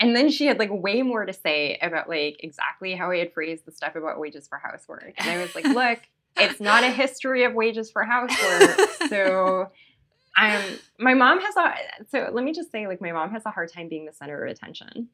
and 0.00 0.14
then 0.14 0.28
she 0.30 0.46
had 0.46 0.58
like 0.58 0.70
way 0.72 1.02
more 1.02 1.24
to 1.24 1.32
say 1.32 1.78
about 1.80 2.08
like 2.08 2.42
exactly 2.42 2.94
how 2.94 3.10
I 3.10 3.18
had 3.18 3.32
phrased 3.32 3.64
the 3.64 3.72
stuff 3.72 3.94
about 3.94 4.18
wages 4.18 4.48
for 4.48 4.58
housework. 4.58 5.14
And 5.18 5.30
I 5.30 5.38
was 5.40 5.54
like, 5.54 5.64
look, 5.64 6.00
it's 6.36 6.60
not 6.60 6.82
a 6.82 6.90
history 6.90 7.44
of 7.44 7.54
wages 7.54 7.90
for 7.90 8.04
housework. 8.04 8.90
So 9.08 9.70
um 10.36 10.62
my 10.98 11.14
mom 11.14 11.40
has 11.40 11.56
a 11.56 11.74
so 12.08 12.30
let 12.32 12.44
me 12.44 12.52
just 12.52 12.72
say 12.72 12.88
like 12.88 13.00
my 13.00 13.12
mom 13.12 13.30
has 13.30 13.46
a 13.46 13.50
hard 13.50 13.72
time 13.72 13.88
being 13.88 14.04
the 14.04 14.12
center 14.12 14.44
of 14.44 14.50
attention. 14.50 15.08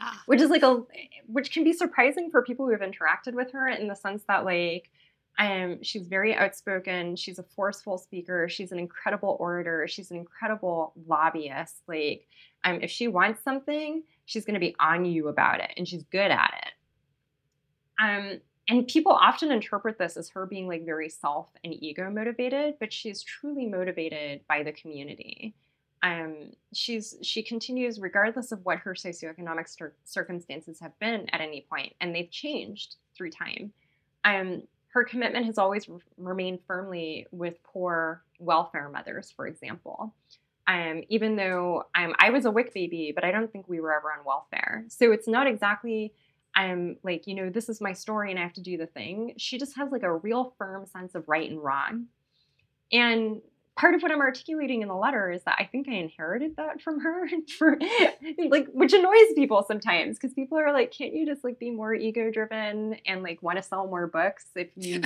Ah. 0.00 0.22
Which 0.24 0.40
is 0.40 0.48
like 0.48 0.62
a 0.62 0.82
which 1.26 1.52
can 1.52 1.62
be 1.62 1.74
surprising 1.74 2.30
for 2.30 2.42
people 2.42 2.64
who 2.66 2.72
have 2.72 2.80
interacted 2.80 3.34
with 3.34 3.52
her 3.52 3.68
in 3.68 3.86
the 3.86 3.94
sense 3.94 4.22
that 4.28 4.46
like 4.46 4.90
um, 5.38 5.82
she's 5.82 6.06
very 6.06 6.34
outspoken. 6.34 7.16
She's 7.16 7.38
a 7.38 7.42
forceful 7.42 7.96
speaker. 7.98 8.48
She's 8.48 8.72
an 8.72 8.78
incredible 8.78 9.36
orator. 9.40 9.86
She's 9.88 10.10
an 10.10 10.18
incredible 10.18 10.92
lobbyist. 11.06 11.82
Like, 11.88 12.26
um, 12.64 12.80
if 12.82 12.90
she 12.90 13.08
wants 13.08 13.42
something, 13.42 14.02
she's 14.26 14.44
going 14.44 14.54
to 14.54 14.60
be 14.60 14.76
on 14.78 15.04
you 15.04 15.28
about 15.28 15.60
it, 15.60 15.72
and 15.76 15.88
she's 15.88 16.02
good 16.04 16.30
at 16.30 16.54
it. 16.62 16.72
Um, 18.02 18.40
and 18.68 18.86
people 18.86 19.12
often 19.12 19.50
interpret 19.50 19.98
this 19.98 20.16
as 20.16 20.28
her 20.30 20.46
being 20.46 20.68
like 20.68 20.84
very 20.84 21.08
self 21.08 21.48
and 21.64 21.74
ego 21.82 22.10
motivated, 22.10 22.74
but 22.78 22.92
she's 22.92 23.22
truly 23.22 23.66
motivated 23.66 24.42
by 24.48 24.62
the 24.62 24.72
community. 24.72 25.54
Um, 26.02 26.52
she's 26.72 27.16
she 27.22 27.42
continues 27.42 28.00
regardless 28.00 28.52
of 28.52 28.64
what 28.64 28.78
her 28.78 28.94
socioeconomic 28.94 29.66
circumstances 30.04 30.80
have 30.80 30.98
been 30.98 31.28
at 31.30 31.40
any 31.40 31.66
point, 31.68 31.94
and 32.00 32.14
they've 32.14 32.30
changed 32.30 32.96
through 33.16 33.30
time. 33.30 33.72
Um, 34.24 34.62
her 34.92 35.04
commitment 35.04 35.46
has 35.46 35.58
always 35.58 35.88
re- 35.88 36.00
remained 36.16 36.60
firmly 36.66 37.26
with 37.30 37.62
poor 37.62 38.22
welfare 38.38 38.88
mothers, 38.88 39.32
for 39.34 39.46
example. 39.46 40.14
Um, 40.66 41.02
even 41.08 41.36
though 41.36 41.84
um, 41.94 42.14
I 42.18 42.30
was 42.30 42.44
a 42.44 42.50
WIC 42.50 42.74
baby, 42.74 43.12
but 43.14 43.24
I 43.24 43.32
don't 43.32 43.50
think 43.50 43.68
we 43.68 43.80
were 43.80 43.96
ever 43.96 44.12
on 44.12 44.24
welfare. 44.24 44.84
So 44.88 45.10
it's 45.10 45.26
not 45.26 45.46
exactly 45.46 46.12
I'm 46.54 46.96
like, 47.02 47.26
you 47.26 47.34
know, 47.34 47.50
this 47.50 47.68
is 47.68 47.80
my 47.80 47.92
story 47.92 48.30
and 48.30 48.38
I 48.38 48.42
have 48.42 48.52
to 48.54 48.60
do 48.60 48.76
the 48.76 48.86
thing. 48.86 49.34
She 49.36 49.58
just 49.58 49.76
has 49.76 49.92
like 49.92 50.02
a 50.02 50.16
real 50.16 50.54
firm 50.58 50.86
sense 50.86 51.14
of 51.14 51.28
right 51.28 51.48
and 51.48 51.62
wrong. 51.62 52.06
And 52.92 53.40
part 53.80 53.94
of 53.94 54.02
what 54.02 54.12
I'm 54.12 54.20
articulating 54.20 54.82
in 54.82 54.88
the 54.88 54.94
letter 54.94 55.30
is 55.30 55.42
that 55.44 55.56
I 55.58 55.64
think 55.64 55.88
I 55.88 55.92
inherited 55.92 56.56
that 56.56 56.82
from 56.82 57.00
her 57.00 57.26
for 57.58 57.78
like 58.50 58.66
which 58.72 58.92
annoys 58.92 59.32
people 59.34 59.64
sometimes 59.66 60.18
because 60.18 60.34
people 60.34 60.58
are 60.58 60.70
like, 60.72 60.92
can't 60.92 61.14
you 61.14 61.24
just 61.24 61.42
like 61.42 61.58
be 61.58 61.70
more 61.70 61.94
ego 61.94 62.30
driven 62.30 62.96
and 63.06 63.22
like 63.22 63.42
want 63.42 63.56
to 63.56 63.62
sell 63.62 63.86
more 63.86 64.06
books 64.06 64.44
if 64.54 64.68
you 64.76 65.00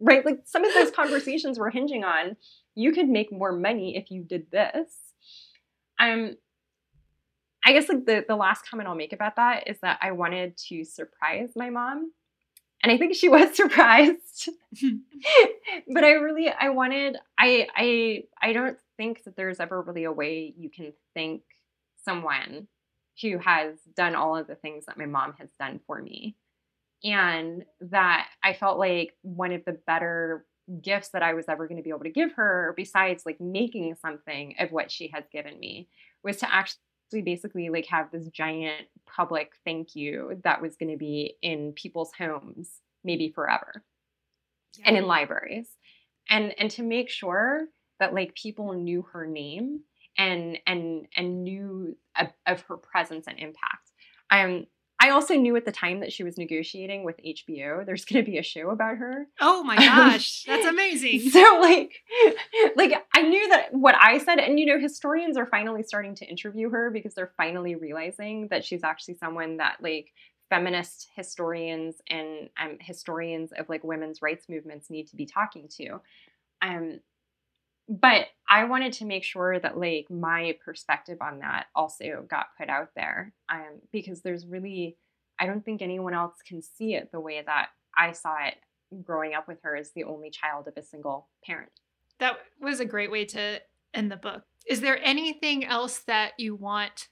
right? 0.00 0.24
Like 0.24 0.40
some 0.46 0.64
of 0.64 0.72
those 0.72 0.90
conversations 0.90 1.58
we're 1.58 1.70
hinging 1.70 2.02
on, 2.02 2.36
you 2.74 2.92
could 2.92 3.08
make 3.08 3.30
more 3.30 3.52
money 3.52 3.98
if 3.98 4.10
you 4.10 4.22
did 4.22 4.50
this. 4.50 4.88
Um 5.98 6.36
I 7.62 7.74
guess 7.74 7.90
like 7.90 8.06
the, 8.06 8.24
the 8.26 8.36
last 8.36 8.66
comment 8.68 8.88
I'll 8.88 8.94
make 8.94 9.12
about 9.12 9.36
that 9.36 9.68
is 9.68 9.78
that 9.82 9.98
I 10.00 10.12
wanted 10.12 10.56
to 10.68 10.84
surprise 10.84 11.50
my 11.54 11.68
mom. 11.68 12.12
And 12.82 12.90
I 12.90 12.96
think 12.96 13.14
she 13.14 13.28
was 13.36 13.56
surprised. 13.56 14.48
Hmm. 14.80 14.98
but 15.92 16.04
I 16.04 16.12
really 16.12 16.48
I 16.48 16.68
wanted 16.68 17.16
I 17.36 17.66
I 17.74 18.22
I 18.40 18.52
don't 18.52 18.78
think 18.96 19.24
that 19.24 19.34
there's 19.34 19.58
ever 19.58 19.82
really 19.82 20.04
a 20.04 20.12
way 20.12 20.54
you 20.56 20.70
can 20.70 20.92
thank 21.12 21.42
someone 22.04 22.68
who 23.20 23.38
has 23.38 23.74
done 23.96 24.14
all 24.14 24.36
of 24.36 24.46
the 24.46 24.54
things 24.54 24.86
that 24.86 24.98
my 24.98 25.06
mom 25.06 25.34
has 25.38 25.50
done 25.58 25.80
for 25.86 26.00
me. 26.00 26.36
And 27.02 27.64
that 27.80 28.28
I 28.44 28.52
felt 28.52 28.78
like 28.78 29.14
one 29.22 29.52
of 29.52 29.64
the 29.64 29.78
better 29.86 30.46
gifts 30.82 31.08
that 31.10 31.22
I 31.22 31.34
was 31.34 31.46
ever 31.48 31.66
going 31.66 31.78
to 31.78 31.82
be 31.82 31.90
able 31.90 32.04
to 32.04 32.10
give 32.10 32.32
her, 32.34 32.74
besides 32.76 33.24
like 33.26 33.40
making 33.40 33.96
something 34.00 34.54
of 34.58 34.70
what 34.70 34.90
she 34.90 35.10
has 35.14 35.24
given 35.32 35.58
me, 35.58 35.88
was 36.22 36.36
to 36.38 36.54
actually 36.54 36.80
basically 37.12 37.68
like 37.68 37.86
have 37.86 38.10
this 38.10 38.28
giant 38.28 38.86
public 39.06 39.52
thank 39.64 39.96
you 39.96 40.40
that 40.44 40.62
was 40.62 40.76
going 40.76 40.90
to 40.90 40.96
be 40.96 41.36
in 41.42 41.72
people's 41.72 42.12
homes, 42.16 42.80
maybe 43.04 43.30
forever, 43.30 43.84
yeah. 44.78 44.84
and 44.88 44.96
in 44.96 45.06
libraries. 45.06 45.68
And 46.28 46.54
and 46.58 46.70
to 46.72 46.82
make 46.82 47.10
sure 47.10 47.66
that 47.98 48.14
like 48.14 48.34
people 48.34 48.72
knew 48.72 49.04
her 49.12 49.26
name 49.26 49.80
and 50.16 50.58
and 50.66 51.06
and 51.16 51.42
knew 51.42 51.96
of, 52.18 52.28
of 52.46 52.60
her 52.62 52.76
presence 52.76 53.26
and 53.26 53.38
impact. 53.38 53.90
Um, 54.30 54.66
I 55.02 55.10
also 55.10 55.34
knew 55.34 55.56
at 55.56 55.64
the 55.64 55.72
time 55.72 56.00
that 56.00 56.12
she 56.12 56.22
was 56.22 56.36
negotiating 56.36 57.04
with 57.04 57.16
HBO. 57.26 57.86
There's 57.86 58.04
going 58.04 58.22
to 58.22 58.30
be 58.30 58.36
a 58.36 58.42
show 58.42 58.68
about 58.68 58.98
her. 58.98 59.26
Oh 59.40 59.64
my 59.64 59.76
gosh, 59.76 60.44
that's 60.46 60.66
amazing. 60.68 61.30
so 61.30 61.58
like, 61.60 61.94
like 62.76 62.92
I 63.14 63.22
knew 63.22 63.48
that 63.48 63.72
what 63.72 63.94
I 63.98 64.18
said, 64.18 64.38
and 64.38 64.60
you 64.60 64.66
know, 64.66 64.78
historians 64.78 65.38
are 65.38 65.46
finally 65.46 65.82
starting 65.82 66.14
to 66.16 66.26
interview 66.26 66.68
her 66.68 66.90
because 66.90 67.14
they're 67.14 67.32
finally 67.38 67.76
realizing 67.76 68.48
that 68.50 68.64
she's 68.64 68.84
actually 68.84 69.14
someone 69.14 69.56
that 69.56 69.78
like 69.80 70.12
feminist 70.50 71.08
historians 71.16 71.96
and 72.08 72.50
um, 72.62 72.76
historians 72.80 73.52
of 73.56 73.68
like 73.70 73.82
women's 73.82 74.20
rights 74.20 74.48
movements 74.50 74.90
need 74.90 75.06
to 75.06 75.16
be 75.16 75.24
talking 75.24 75.68
to. 75.78 76.00
Um, 76.60 77.00
but 77.88 78.26
I 78.50 78.64
wanted 78.64 78.92
to 78.94 79.04
make 79.04 79.22
sure 79.22 79.60
that 79.60 79.78
like 79.78 80.10
my 80.10 80.56
perspective 80.64 81.18
on 81.20 81.38
that 81.38 81.66
also 81.76 82.26
got 82.28 82.46
put 82.58 82.68
out 82.68 82.90
there 82.96 83.32
um, 83.48 83.80
because 83.92 84.22
there's 84.22 84.44
really 84.44 84.96
I 85.38 85.46
don't 85.46 85.64
think 85.64 85.80
anyone 85.80 86.12
else 86.12 86.34
can 86.46 86.60
see 86.60 86.94
it 86.94 87.10
the 87.12 87.20
way 87.20 87.42
that 87.46 87.68
I 87.96 88.12
saw 88.12 88.34
it 88.44 88.56
growing 89.04 89.34
up 89.34 89.46
with 89.46 89.58
her 89.62 89.76
as 89.76 89.92
the 89.92 90.04
only 90.04 90.30
child 90.30 90.66
of 90.66 90.74
a 90.76 90.82
single 90.82 91.28
parent. 91.46 91.70
That 92.18 92.38
was 92.60 92.80
a 92.80 92.84
great 92.84 93.10
way 93.10 93.24
to 93.26 93.60
end 93.94 94.10
the 94.10 94.16
book. 94.16 94.42
Is 94.66 94.80
there 94.80 95.00
anything 95.02 95.64
else 95.64 96.00
that 96.00 96.32
you 96.36 96.54
want 96.54 97.08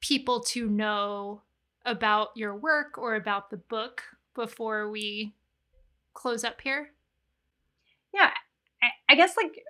people 0.00 0.40
to 0.40 0.68
know 0.68 1.42
about 1.84 2.30
your 2.34 2.56
work 2.56 2.98
or 2.98 3.14
about 3.14 3.50
the 3.50 3.56
book 3.58 4.02
before 4.34 4.90
we 4.90 5.34
close 6.14 6.44
up 6.44 6.60
here? 6.60 6.90
Yeah, 8.12 8.30
I, 8.82 9.12
I 9.12 9.14
guess 9.14 9.36
like 9.36 9.62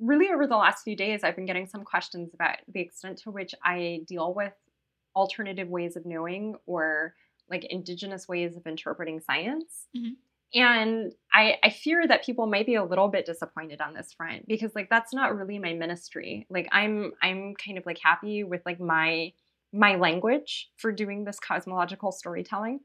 really 0.00 0.28
over 0.32 0.46
the 0.46 0.56
last 0.56 0.84
few 0.84 0.96
days, 0.96 1.24
I've 1.24 1.36
been 1.36 1.46
getting 1.46 1.66
some 1.66 1.84
questions 1.84 2.32
about 2.34 2.56
the 2.72 2.80
extent 2.80 3.18
to 3.18 3.30
which 3.30 3.54
I 3.64 4.02
deal 4.06 4.34
with 4.34 4.52
alternative 5.16 5.68
ways 5.68 5.96
of 5.96 6.06
knowing 6.06 6.54
or 6.66 7.14
like 7.50 7.64
indigenous 7.64 8.28
ways 8.28 8.56
of 8.56 8.66
interpreting 8.66 9.20
science. 9.20 9.86
Mm-hmm. 9.96 10.12
And 10.54 11.12
I, 11.32 11.56
I 11.62 11.70
fear 11.70 12.06
that 12.06 12.24
people 12.24 12.46
might 12.46 12.66
be 12.66 12.76
a 12.76 12.84
little 12.84 13.08
bit 13.08 13.26
disappointed 13.26 13.80
on 13.80 13.92
this 13.92 14.12
front 14.12 14.48
because 14.48 14.74
like 14.74 14.88
that's 14.88 15.12
not 15.12 15.36
really 15.36 15.58
my 15.58 15.74
ministry. 15.74 16.46
Like 16.48 16.68
I'm 16.72 17.12
I'm 17.22 17.54
kind 17.54 17.76
of 17.76 17.84
like 17.84 17.98
happy 18.02 18.44
with 18.44 18.62
like 18.64 18.80
my 18.80 19.32
my 19.72 19.96
language 19.96 20.70
for 20.76 20.90
doing 20.90 21.24
this 21.24 21.38
cosmological 21.38 22.12
storytelling. 22.12 22.80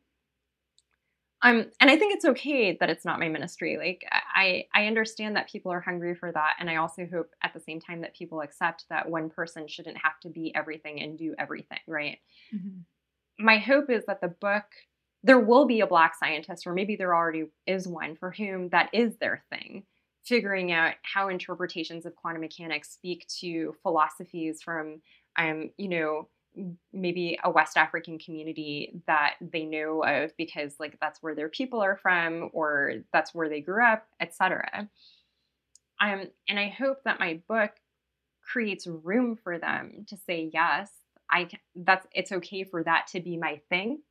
Um, 1.43 1.65
and 1.81 1.91
I 1.91 1.97
think 1.97 2.15
it's 2.15 2.25
okay 2.25 2.77
that 2.79 2.89
it's 2.89 3.03
not 3.03 3.19
my 3.19 3.27
ministry. 3.27 3.77
Like 3.77 4.05
I, 4.33 4.65
I 4.73 4.87
understand 4.87 5.35
that 5.35 5.49
people 5.49 5.73
are 5.73 5.81
hungry 5.81 6.15
for 6.15 6.31
that, 6.31 6.55
and 6.59 6.69
I 6.69 6.77
also 6.77 7.05
hope 7.11 7.35
at 7.43 7.53
the 7.53 7.59
same 7.59 7.81
time 7.81 8.01
that 8.01 8.15
people 8.15 8.39
accept 8.39 8.85
that 8.89 9.09
one 9.09 9.29
person 9.29 9.67
shouldn't 9.67 9.97
have 9.97 10.19
to 10.21 10.29
be 10.29 10.55
everything 10.55 11.01
and 11.01 11.17
do 11.17 11.35
everything, 11.37 11.79
right? 11.85 12.19
Mm-hmm. 12.55 13.45
My 13.45 13.57
hope 13.57 13.89
is 13.89 14.05
that 14.07 14.21
the 14.21 14.29
book 14.29 14.63
there 15.23 15.39
will 15.39 15.65
be 15.65 15.79
a 15.81 15.87
black 15.87 16.15
scientist, 16.15 16.67
or 16.67 16.73
maybe 16.73 16.95
there 16.95 17.15
already 17.15 17.45
is 17.65 17.87
one 17.87 18.15
for 18.15 18.31
whom 18.31 18.69
that 18.69 18.89
is 18.93 19.15
their 19.17 19.43
thing, 19.49 19.83
figuring 20.25 20.71
out 20.71 20.95
how 21.03 21.29
interpretations 21.29 22.05
of 22.05 22.15
quantum 22.15 22.41
mechanics 22.41 22.91
speak 22.91 23.25
to 23.39 23.73
philosophies 23.83 24.61
from, 24.61 25.01
um, 25.37 25.69
you 25.77 25.89
know, 25.89 26.27
maybe 26.91 27.37
a 27.43 27.49
West 27.49 27.77
African 27.77 28.19
community 28.19 29.01
that 29.07 29.35
they 29.41 29.65
know 29.65 30.03
of 30.03 30.35
because 30.37 30.75
like 30.79 30.97
that's 31.01 31.21
where 31.21 31.35
their 31.35 31.49
people 31.49 31.81
are 31.81 31.97
from 31.97 32.49
or 32.53 32.95
that's 33.11 33.33
where 33.33 33.49
they 33.49 33.61
grew 33.61 33.83
up, 33.83 34.05
etc. 34.19 34.87
Um, 35.99 36.27
and 36.47 36.59
I 36.59 36.69
hope 36.69 37.03
that 37.05 37.19
my 37.19 37.41
book 37.47 37.71
creates 38.41 38.87
room 38.87 39.35
for 39.35 39.57
them 39.57 40.05
to 40.09 40.17
say 40.17 40.49
yes, 40.53 40.91
I 41.31 41.49
that's 41.75 42.05
it's 42.13 42.31
okay 42.31 42.63
for 42.63 42.83
that 42.83 43.07
to 43.11 43.21
be 43.21 43.37
my 43.37 43.61
thing. 43.69 44.01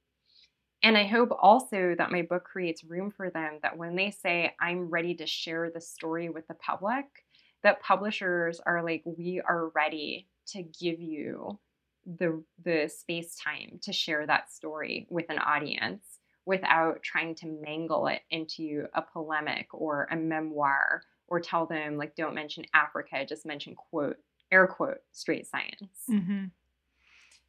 And 0.82 0.98
I 0.98 1.04
hope 1.04 1.30
also 1.40 1.94
that 1.96 2.10
my 2.10 2.22
book 2.22 2.42
creates 2.42 2.82
room 2.82 3.12
for 3.12 3.30
them 3.30 3.60
that 3.62 3.78
when 3.78 3.94
they 3.94 4.10
say 4.10 4.54
I'm 4.60 4.90
ready 4.90 5.14
to 5.14 5.26
share 5.26 5.70
the 5.70 5.80
story 5.80 6.28
with 6.28 6.48
the 6.48 6.54
public, 6.54 7.04
that 7.62 7.80
publishers 7.80 8.60
are 8.66 8.82
like 8.82 9.02
we 9.04 9.40
are 9.46 9.68
ready 9.68 10.26
to 10.48 10.62
give 10.62 11.00
you 11.00 11.58
the 12.06 12.42
the 12.64 12.88
space 12.88 13.36
time 13.36 13.78
to 13.82 13.92
share 13.92 14.26
that 14.26 14.52
story 14.52 15.06
with 15.10 15.26
an 15.28 15.38
audience 15.38 16.18
without 16.44 17.02
trying 17.02 17.34
to 17.36 17.46
mangle 17.64 18.08
it 18.08 18.22
into 18.30 18.86
a 18.94 19.02
polemic 19.02 19.68
or 19.72 20.08
a 20.10 20.16
memoir 20.16 21.02
or 21.28 21.40
tell 21.40 21.66
them 21.66 21.96
like 21.96 22.16
don't 22.16 22.34
mention 22.34 22.64
africa 22.74 23.24
just 23.26 23.46
mention 23.46 23.74
quote 23.74 24.16
air 24.50 24.66
quote 24.66 24.98
straight 25.12 25.46
science 25.46 26.02
mm-hmm. 26.10 26.46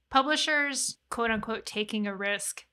publishers 0.09 0.97
quote 1.09 1.31
unquote 1.31 1.65
taking 1.65 2.05
a 2.05 2.15
risk 2.15 2.65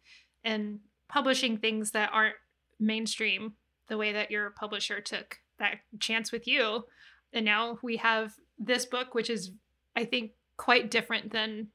and 0.44 0.80
publishing 1.08 1.56
things 1.56 1.92
that 1.92 2.10
aren't 2.12 2.36
mainstream 2.78 3.54
the 3.88 3.96
way 3.96 4.12
that 4.12 4.30
your 4.30 4.50
publisher 4.50 5.00
took 5.00 5.38
that 5.58 5.76
chance 5.98 6.30
with 6.30 6.46
you 6.46 6.84
and 7.32 7.44
now 7.44 7.78
we 7.82 7.96
have 7.96 8.34
this 8.58 8.84
book 8.84 9.14
which 9.14 9.30
is 9.30 9.52
i 9.96 10.04
think 10.04 10.32
quite 10.60 10.90
different 10.90 11.32
than 11.32 11.68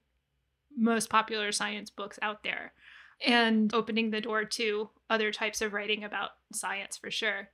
most 0.77 1.09
popular 1.09 1.51
science 1.51 1.89
books 1.89 2.19
out 2.21 2.43
there 2.43 2.71
eh. 3.25 3.33
and 3.33 3.73
opening 3.73 4.11
the 4.11 4.21
door 4.21 4.45
to 4.45 4.91
other 5.09 5.31
types 5.31 5.59
of 5.61 5.73
writing 5.73 6.03
about 6.03 6.29
science 6.53 6.95
for 6.95 7.09
sure. 7.09 7.49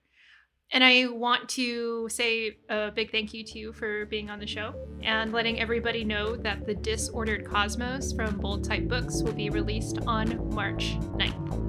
And 0.74 0.84
I 0.84 1.08
want 1.08 1.48
to 1.50 2.10
say 2.10 2.58
a 2.70 2.92
big 2.92 3.12
thank 3.12 3.34
you 3.34 3.46
to 3.46 3.60
you 3.60 3.72
for 3.72 4.06
being 4.08 4.30
on 4.30 4.40
the 4.40 4.48
show 4.48 4.74
and 5.02 5.32
letting 5.32 5.60
everybody 5.60 6.04
know 6.04 6.36
that 6.36 6.66
The 6.66 6.76
Disordered 6.76 7.46
Cosmos 7.46 8.12
from 8.12 8.38
Bold 8.38 8.66
Type 8.66 8.90
Books 8.90 9.24
will 9.24 9.34
be 9.34 9.50
released 9.50 10.00
on 10.08 10.54
March 10.54 10.98
9th. 11.16 11.62